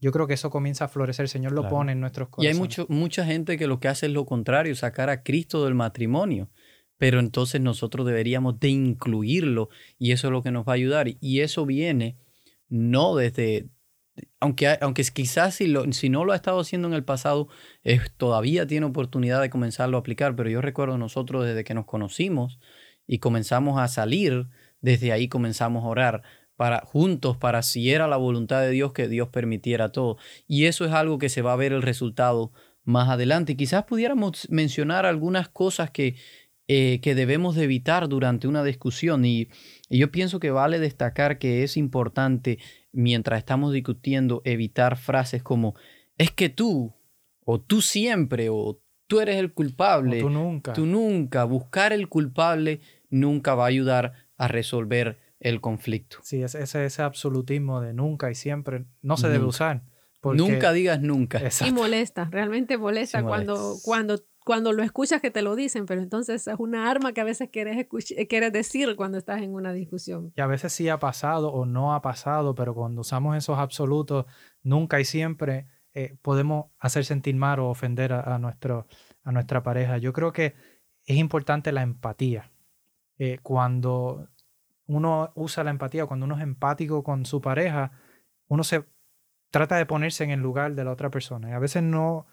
[0.00, 1.24] yo creo que eso comienza a florecer.
[1.24, 1.76] El Señor lo Claro.
[1.76, 2.54] pone en nuestros Y corazones.
[2.54, 5.74] hay mucho, mucha gente que lo que hace es lo contrario, sacar a Cristo del
[5.74, 6.50] matrimonio.
[6.96, 11.06] Pero entonces nosotros deberíamos de incluirlo y eso es lo que nos va a ayudar.
[11.20, 12.18] Y eso viene
[12.68, 13.68] no desde,
[14.40, 17.48] aunque, aunque quizás si, lo, si no lo ha estado haciendo en el pasado,
[17.82, 20.36] eh, todavía tiene oportunidad de comenzarlo a aplicar.
[20.36, 22.58] Pero yo recuerdo nosotros desde que nos conocimos
[23.06, 24.48] y comenzamos a salir,
[24.80, 26.22] desde ahí comenzamos a orar
[26.56, 30.18] para juntos para si era la voluntad de Dios que Dios permitiera todo.
[30.46, 32.52] Y eso es algo que se va a ver el resultado
[32.84, 33.56] más adelante.
[33.56, 36.16] Quizás pudiéramos mencionar algunas cosas que,
[36.68, 39.24] eh, que debemos de evitar durante una discusión.
[39.24, 39.48] Y,
[39.88, 42.58] y yo pienso que vale destacar que es importante,
[42.92, 45.74] mientras estamos discutiendo, evitar frases como
[46.16, 46.94] es que tú,
[47.44, 50.20] o tú siempre, o tú eres el O culpable.
[50.20, 50.72] tú nunca.
[50.72, 56.18] Tú nunca, buscar el culpable nunca va a ayudar a resolver el conflicto.
[56.22, 59.48] Sí, ese, ese, ese absolutismo de nunca y siempre no se debe Nunca.
[59.50, 59.82] usar.
[60.20, 61.42] porque- Nunca digas nunca.
[61.66, 63.52] Y molesta, realmente molesta, Sí, molesta.
[63.52, 67.24] cuando, cuando lo escuchas que te lo dicen, pero entonces es una arma que a
[67.24, 70.32] veces quieres, eh, quieres decir cuando estás en una discusión.
[70.36, 74.26] Y a veces sí ha pasado o no ha pasado, pero cuando usamos esos absolutos,
[74.62, 78.86] nunca y siempre eh, podemos hacer sentir mal o ofender a, a nuestro,
[79.22, 79.98] a nuestra pareja.
[79.98, 80.54] Yo creo que
[81.04, 82.50] es importante la empatía.
[83.18, 84.28] Eh, cuando
[84.86, 87.92] uno usa la empatía, cuando uno es empático con su pareja,
[88.48, 88.84] uno se
[89.50, 91.50] trata de ponerse en el lugar de la otra persona.
[91.50, 92.26] Y a veces no,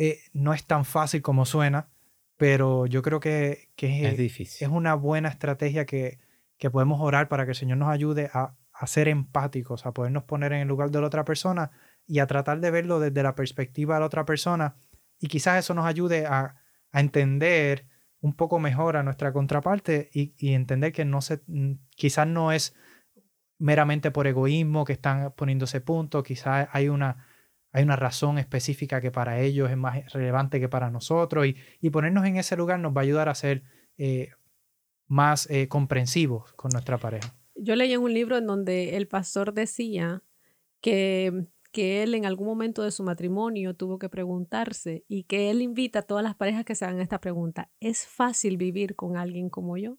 [0.00, 1.88] eh, no es tan fácil como suena,
[2.36, 4.64] pero yo creo que, que Es es, difícil.
[4.64, 6.20] es una buena estrategia que,
[6.56, 10.22] que podemos orar para que el Señor nos ayude a, a ser empáticos, a podernos
[10.22, 11.72] poner en el lugar de la otra persona
[12.06, 14.76] y a tratar de verlo desde la perspectiva de la otra persona.
[15.18, 17.88] Y quizás eso nos ayude a, a entender
[18.20, 22.52] un poco mejor a nuestra contraparte y, y entender que no se, mm, quizás no
[22.52, 22.76] es
[23.58, 27.26] meramente por egoísmo que están poniendo ese punto, quizás hay una,
[27.72, 31.90] hay una razón específica que para ellos es más relevante que para nosotros y, y
[31.90, 33.62] ponernos en ese lugar nos va a ayudar a ser
[33.98, 34.30] eh,
[35.06, 37.34] más eh, comprensivos con nuestra pareja.
[37.54, 40.22] Yo leí en un libro en donde el pastor decía
[40.80, 45.60] que, que él en algún momento de su matrimonio tuvo que preguntarse y que él
[45.60, 49.50] invita a todas las parejas que se hagan esta pregunta, ¿es fácil vivir con alguien
[49.50, 49.98] como yo?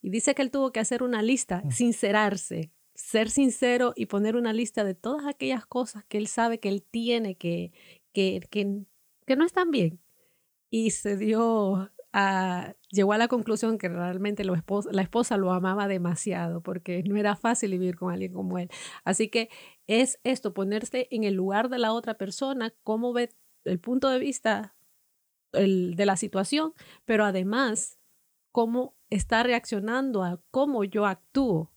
[0.00, 1.70] Y dice que él tuvo que hacer una lista, Mm.
[1.70, 6.68] sincerarse, ser sincero y poner una lista de todas aquellas cosas que él sabe que
[6.68, 7.72] él tiene que,
[8.12, 10.00] que, que, no están bien.
[10.70, 16.62] Y se dio a, llegó a la conclusión que realmente la esposa lo amaba demasiado
[16.62, 18.70] porque no era fácil vivir con alguien como él.
[19.04, 19.50] Así que
[19.86, 23.30] es esto, ponerse en el lugar de la otra persona, cómo ve
[23.64, 24.74] el punto de vista
[25.52, 26.72] el- de la situación,
[27.04, 27.98] pero además
[28.52, 31.72] cómo está reaccionando a cómo yo actúo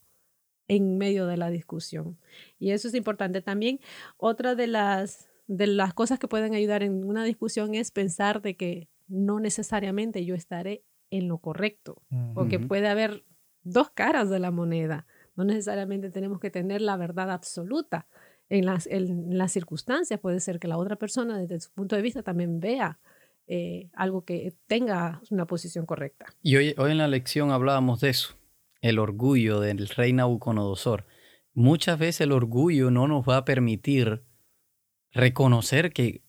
[0.69, 2.17] en medio de la discusión.
[2.57, 3.81] Y eso es importante también.
[4.15, 8.55] Otra de las, de las cosas que pueden ayudar en una discusión es pensar de
[8.55, 12.03] que no necesariamente yo estaré en lo correcto,
[12.35, 12.67] porque Ujú.
[12.67, 13.25] puede haber
[13.63, 15.07] dos caras de la moneda.
[15.35, 18.07] No necesariamente tenemos que tener la verdad absoluta.
[18.49, 22.03] En las, en las circunstancias puede ser que la otra persona desde su punto de
[22.03, 22.99] vista también vea
[23.47, 26.27] eh, algo que tenga una posición correcta.
[26.43, 28.35] Y hoy, hoy en la lección hablábamos de eso,
[28.81, 31.05] el orgullo del rey Nabucodonosor.
[31.53, 34.23] Muchas veces el orgullo no nos va a permitir
[35.11, 36.21] reconocer que,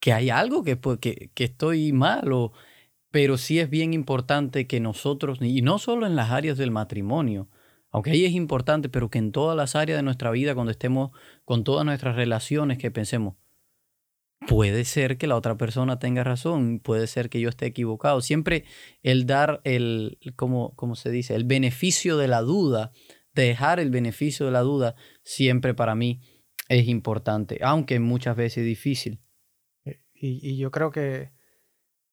[0.00, 2.30] que hay algo que, que, que estoy mal,
[3.10, 7.48] pero sí es bien importante que nosotros, y no solo en las áreas del matrimonio,
[7.90, 11.10] aunque ahí es importante, pero que en todas las áreas de nuestra vida, cuando estemos
[11.44, 13.34] con todas nuestras relaciones, que pensemos,
[14.46, 18.20] puede ser que la otra persona tenga razón, puede ser que yo esté equivocado.
[18.20, 18.64] Siempre
[19.02, 22.92] el dar el, como, como se dice, el beneficio de la duda,
[23.34, 26.20] dejar el beneficio de la duda, siempre para mí
[26.68, 29.22] es importante, aunque muchas veces es difícil.
[29.84, 31.32] Eh, y, yo creo que,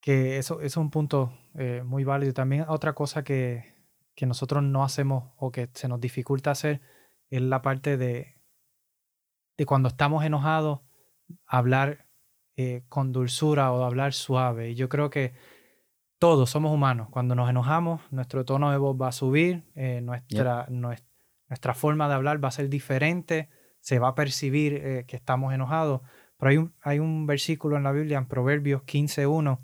[0.01, 2.33] que eso, es un punto eh, muy válido.
[2.33, 3.63] También otra cosa que,
[4.15, 6.81] que nosotros no hacemos o que se nos dificulta hacer
[7.29, 8.35] es la parte de,
[9.57, 10.81] de cuando estamos enojados,
[11.45, 12.08] hablar
[12.61, 14.71] eh, con dulzura o hablar suave.
[14.71, 15.31] Y yo creo que
[16.17, 17.07] todos somos humanos.
[17.09, 22.15] Cuando nos enojamos, nuestro tono de voz va a subir, eh, nuestra, nuestra, forma de
[22.15, 23.47] hablar va a ser diferente,
[23.79, 26.01] se va a percibir eh, que estamos enojados.
[26.37, 29.61] Pero hay un, hay un versículo en la Biblia, en Proverbios 15.1,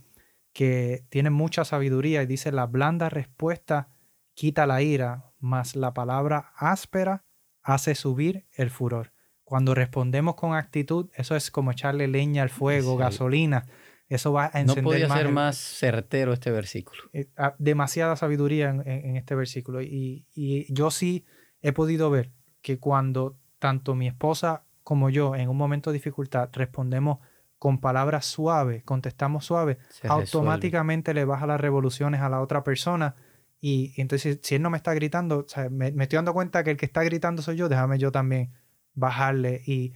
[0.54, 3.90] que tiene mucha sabiduría y dice, la blanda respuesta
[4.36, 7.26] quita la ira, mas la palabra áspera
[7.62, 9.12] hace subir el furor.
[9.56, 13.66] Cuando respondemos con actitud, eso es como echarle leña al fuego, gasolina.
[14.10, 17.04] Eso va a encender No podía ser más certero este versículo.
[17.14, 19.82] Eh, ah, demasiada sabiduría en, este versículo.
[19.82, 20.26] Y,
[20.68, 21.24] yo sí
[21.62, 26.50] he podido ver que cuando tanto mi esposa como yo en un momento de dificultad
[26.52, 27.20] respondemos
[27.58, 33.16] con palabras suaves, contestamos suave, automáticamente le baja las revoluciones a la otra persona.
[33.62, 36.78] Y, entonces, si él no me está gritando, me, me, estoy dando cuenta que el
[36.78, 38.52] que está gritando soy yo, déjame yo también
[38.96, 39.62] bajarle.
[39.66, 39.94] Y,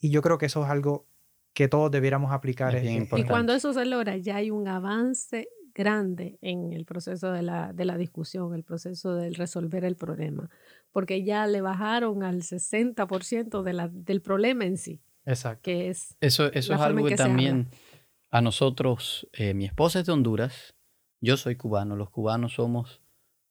[0.00, 1.06] yo creo que eso es algo
[1.54, 2.74] que todos debiéramos aplicar.
[2.84, 7.72] y cuando eso se logra, ya hay un avance grande en el proceso de la,
[7.72, 10.50] de la discusión, el proceso de resolver el problema,
[10.90, 15.00] porque ya le bajaron al 60% de la, del problema en sí.
[15.24, 15.62] Exacto.
[15.62, 17.68] Que es eso eso es algo que, también
[18.30, 20.74] a nosotros, eh, mi esposa es de Honduras,
[21.20, 23.00] yo soy cubano, los cubanos somos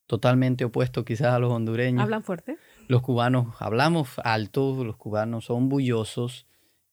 [0.05, 2.03] totalmente opuestos quizás a los hondureños.
[2.03, 2.57] ¿Hablan fuerte?
[2.87, 6.47] Los cubanos hablamos alto, los cubanos son bullosos.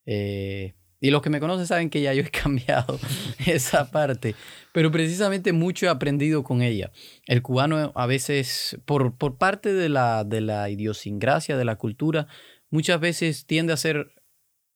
[0.06, 2.98] Eh, y los que me conocen saben que ya yo he cambiado
[3.46, 4.34] esa parte.
[4.72, 6.92] Pero precisamente mucho he aprendido con ella.
[7.26, 12.26] El cubano a veces, por, por parte de la, de la idiosincrasia, de la cultura,
[12.70, 14.12] muchas veces tiende a ser,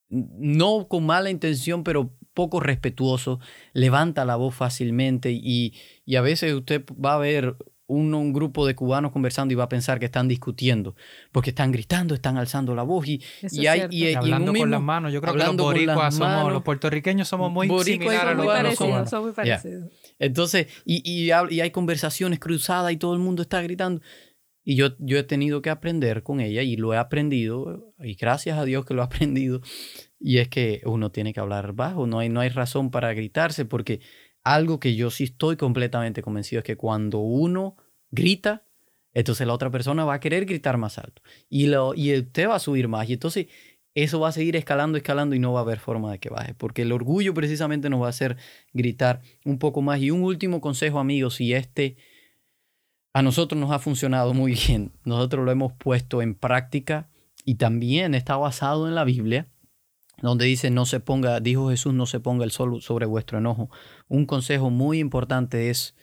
[0.08, 3.40] no con mala intención, pero poco respetuoso,
[3.72, 7.56] levanta la voz fácilmente y, y a veces usted va a ver
[7.88, 10.94] un, grupo de cubanos conversando y va a pensar que están discutiendo,
[11.32, 15.12] porque están gritando, están alzando la voz y, y hay y, hablando con las manos.
[15.12, 18.44] Yo creo que los boricuas somos, los puertorriqueños somos muy similares a los
[19.22, 19.90] muy parecidos.
[20.18, 24.00] Entonces, y, hay conversaciones cruzadas y todo el mundo está gritando.
[24.64, 28.58] Y yo, yo he tenido que aprender con ella y lo he aprendido, y gracias
[28.58, 29.62] a Dios que lo he aprendido,
[30.20, 33.64] y es que uno tiene que hablar bajo, no hay, no hay razón para gritarse,
[33.64, 34.00] porque
[34.54, 37.76] algo que yo sí estoy completamente convencido es que cuando uno
[38.10, 38.64] grita,
[39.12, 41.22] entonces la otra persona va a querer gritar más alto.
[41.48, 43.08] Y, lo, y usted va a subir más.
[43.08, 43.46] Y entonces
[43.94, 46.54] eso va a seguir escalando, escalando y no va a haber forma de que baje,
[46.54, 48.36] porque el orgullo precisamente nos va a hacer
[48.72, 50.00] gritar un poco más.
[50.00, 51.96] Y un último consejo, amigos, y este
[53.12, 57.08] a nosotros nos ha funcionado muy bien, nosotros lo hemos puesto en práctica
[57.44, 59.48] y también está basado en la Biblia,
[60.20, 63.70] donde dice, no se ponga, dijo Jesús, no se ponga el sol sobre vuestro enojo.
[64.08, 65.94] Un consejo muy importante es,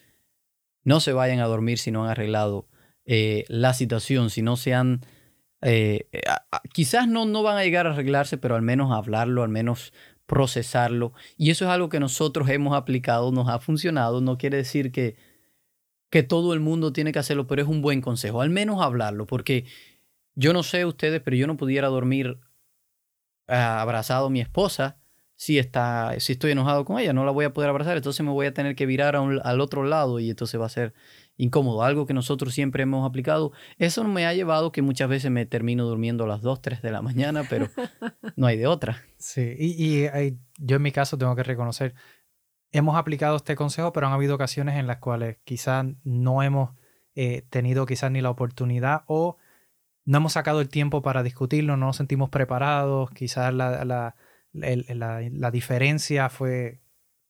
[0.83, 2.67] no se vayan a dormir si no han arreglado
[3.05, 5.01] eh, la situación, si no se han,
[5.61, 6.07] eh,
[6.73, 9.93] quizás no, no van a llegar a arreglarse, pero al menos hablarlo, al menos
[10.25, 11.13] procesarlo.
[11.37, 15.15] Y eso es algo que nosotros hemos aplicado, nos ha funcionado, no quiere decir que,
[16.09, 19.25] que todo el mundo tiene que hacerlo, pero es un buen consejo, al menos hablarlo,
[19.25, 19.65] porque
[20.35, 22.39] yo no sé ustedes, pero yo no pudiera dormir
[23.47, 24.97] abrazado a mi esposa
[25.35, 28.31] si, está, si estoy enojado con ella, no la voy a poder abrazar, entonces me
[28.31, 30.93] voy a tener que virar al otro lado y entonces va a ser
[31.37, 31.83] incómodo.
[31.83, 33.51] Algo que nosotros siempre hemos aplicado.
[33.77, 36.91] Eso me ha llevado que muchas veces me termino durmiendo a las 2, 3 de
[36.91, 37.67] la mañana, pero
[38.37, 39.03] no hay de otra.
[39.17, 40.07] Sí, y,
[40.57, 41.93] yo en mi caso tengo que reconocer,
[42.71, 46.71] hemos aplicado este consejo, pero han habido ocasiones en las cuales quizás no hemos
[47.15, 49.37] eh, tenido quizás ni la oportunidad o
[50.05, 54.15] no hemos sacado el tiempo para discutirlo, no nos sentimos preparados, quizás la, la,
[54.53, 56.81] la, diferencia fue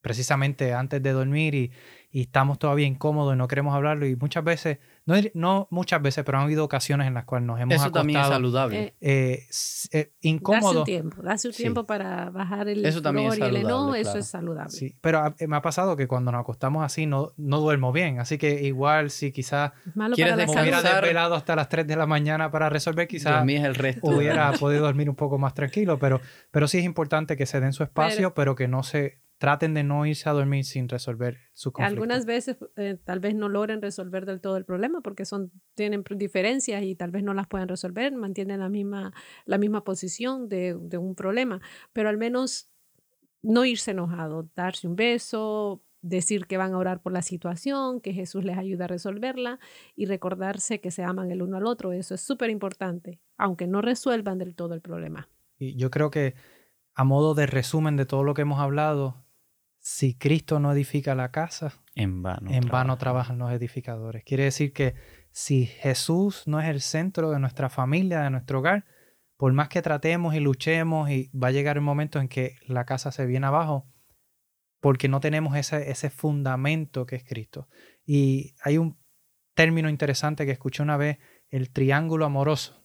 [0.01, 1.71] precisamente antes de dormir y,
[2.11, 6.23] y, estamos todavía incómodos y no queremos hablarlo y muchas veces no, no muchas veces,
[6.23, 8.79] pero han habido ocasiones en las cuales nos hemos Eso también es acostado, saludable.
[8.79, 9.39] Eh, eh,
[9.91, 10.79] eh, Darse incómodo.
[10.79, 11.63] un tiempo, darse un Sí.
[11.63, 14.69] tiempo para bajar el Eso también es y el enojo, saludable, eso es saludable.
[14.71, 18.19] Sí, pero a- me ha pasado que cuando nos acostamos así no, no duermo bien.
[18.19, 19.73] Así que igual si quizás
[20.15, 23.63] ¿Quieres me hubiera desvelado hasta las 3 de la mañana para resolver, quizás Dormí es
[23.63, 24.07] el resto.
[24.07, 25.99] hubiera podido dormir un poco más tranquilo.
[25.99, 26.19] Pero,
[26.51, 29.83] pero sí es importante que se den su espacio, pero, que no se traten de
[29.83, 31.93] no irse a dormir sin resolver su conflicto.
[31.93, 36.03] Algunas veces eh, tal vez no logren resolver del todo el problema porque son, tienen
[36.11, 39.13] diferencias y tal vez no las pueden resolver, mantienen la misma,
[39.45, 41.61] la misma posición de, de un problema,
[41.91, 42.69] pero al menos
[43.41, 48.13] no irse enojado, darse un beso, decir que van a orar por la situación, que
[48.13, 49.59] Jesús les ayuda a resolverla
[49.95, 51.91] y recordarse que se aman el uno al otro.
[51.91, 55.29] Eso es súper importante, aunque no resuelvan del todo el problema.
[55.57, 56.36] Y yo creo que
[56.93, 59.24] a modo de resumen de todo lo que hemos hablado,
[59.88, 62.49] si Cristo no edifica la casa, En vano.
[62.49, 63.27] en vano trabaja.
[63.27, 64.23] trabajan los edificadores.
[64.23, 64.95] Quiere decir que
[65.29, 68.86] si Jesús no es el centro de nuestra familia, de nuestro hogar,
[69.38, 72.86] por más que tratemos y luchemos y va a llegar el momento en que la
[72.86, 73.88] casa se viene abajo,
[74.79, 77.67] porque no tenemos ese, ese fundamento que es Cristo.
[78.03, 78.97] Y hay un
[79.53, 81.19] término interesante que escuché una vez,
[81.49, 82.83] el triángulo amoroso.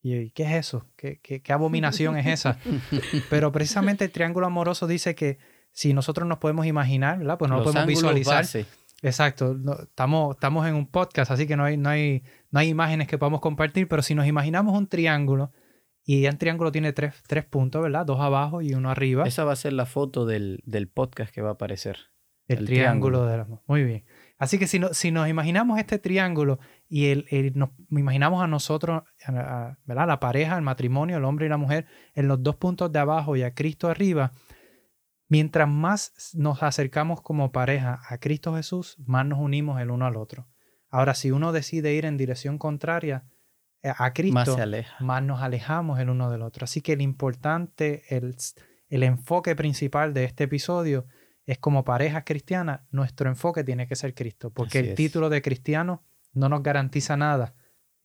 [0.00, 0.90] ¿Y qué es eso?
[0.96, 2.58] ¿Qué, qué, qué abominación es esa?
[3.28, 5.36] Pero precisamente el triángulo amoroso dice que
[5.78, 7.38] si nosotros nos podemos imaginar, ¿verdad?
[7.38, 8.38] Pues no lo podemos visualizar.
[8.38, 8.66] base.
[9.02, 9.54] Exacto.
[9.54, 13.06] no- estamos, estamos en un podcast, así que no hay, no, hay, no hay imágenes
[13.06, 15.52] que podamos compartir, pero si nos imaginamos un triángulo,
[16.04, 18.04] y el triángulo tiene tres, tres puntos, ¿verdad?
[18.06, 19.24] Dos abajo y uno arriba.
[19.24, 21.96] Esa va a ser la foto del, del podcast que va a aparecer.
[22.48, 23.26] el, el triángulo, triángulo.
[23.30, 23.60] del amor.
[23.68, 24.04] Muy bien.
[24.38, 26.58] Así que si, no- si nos imaginamos este triángulo
[26.88, 30.06] y el, el- nos imaginamos a nosotros, a- a- ¿verdad?
[30.08, 33.36] La pareja, el matrimonio, el hombre y la mujer, en los dos puntos de abajo
[33.36, 34.32] y a Cristo arriba,
[35.28, 40.16] mientras más nos acercamos como pareja a Cristo Jesús, más nos unimos el uno al
[40.16, 40.48] otro.
[40.90, 43.24] Ahora, si uno decide ir en dirección contraria
[43.82, 44.96] eh, a Cristo, Más se aleja.
[45.04, 46.64] más nos alejamos el uno del otro.
[46.64, 48.34] Así que el importante, el,
[48.88, 51.06] el enfoque principal de este episodio
[51.44, 54.96] es como parejas cristianas, nuestro enfoque tiene que ser Cristo, porque Así el es.
[54.96, 57.54] título de cristiano no nos garantiza nada.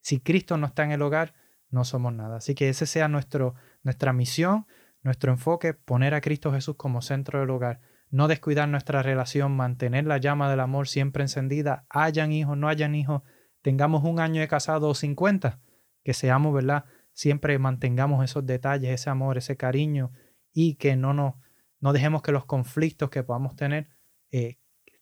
[0.02, 1.34] Si Cristo no está en el hogar,
[1.70, 2.38] no somos nada.
[2.38, 4.66] Así que ese sea nuestro, nuestra misión,
[5.04, 10.06] nuestro enfoque, poner a Cristo Jesús como centro del hogar, no descuidar nuestra relación, mantener
[10.06, 13.22] la llama del amor siempre encendida, hayan hijos, no hayan hijos,
[13.62, 15.60] tengamos un año de casado o 50,
[16.04, 16.86] que seamos, ¿verdad?
[17.14, 20.12] Siempre mantengamos esos detalles, ese amor, ese cariño
[20.52, 21.36] y que no nos
[21.80, 23.90] no dejemos que los conflictos que podamos tener
[24.32, 24.58] eh,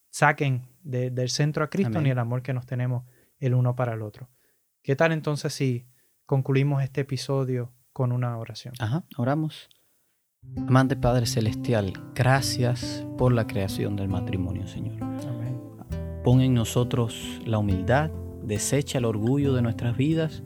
[0.10, 2.04] saquen de- del centro a Cristo Amén.
[2.06, 3.04] ni el amor que nos tenemos
[3.40, 4.30] el uno para el otro.
[4.82, 5.88] ¿Qué tal entonces si
[6.26, 8.74] concluimos este episodio con una oración?
[8.80, 9.70] Ajá, oramos.
[10.72, 15.02] Amante Padre Celestial, gracias por la creación del matrimonio, Señor.
[15.02, 15.60] Amén.
[16.24, 18.10] Pon en nosotros la humildad,
[18.44, 20.44] desecha el orgullo de nuestras vidas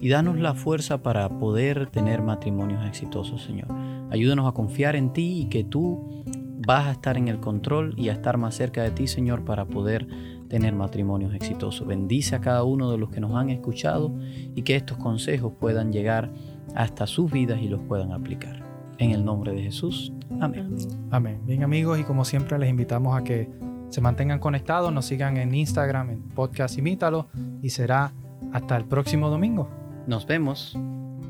[0.00, 3.68] y danos la fuerza para poder tener matrimonios exitosos, Señor.
[4.10, 6.24] Ayúdanos a confiar en ti y que tú
[6.66, 9.66] vas a estar en el control y a estar más cerca de ti, Señor, para
[9.66, 10.06] poder
[10.48, 11.86] tener matrimonios exitosos.
[11.86, 14.14] Bendice a cada uno de los que nos han escuchado
[14.54, 16.32] y que estos consejos puedan llegar
[16.74, 18.63] hasta sus vidas y los puedan aplicar.
[18.98, 20.12] En el nombre de Jesús.
[20.40, 20.76] Amén.
[21.10, 21.40] Amén.
[21.44, 23.48] Bien amigos, y como siempre les invitamos a que
[23.88, 27.28] se mantengan conectados, nos sigan en Instagram, en Podcast Imítalo,
[27.62, 28.12] y será
[28.52, 29.68] hasta el próximo domingo.
[30.06, 30.76] Nos vemos.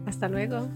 [0.07, 0.67] Hasta luego.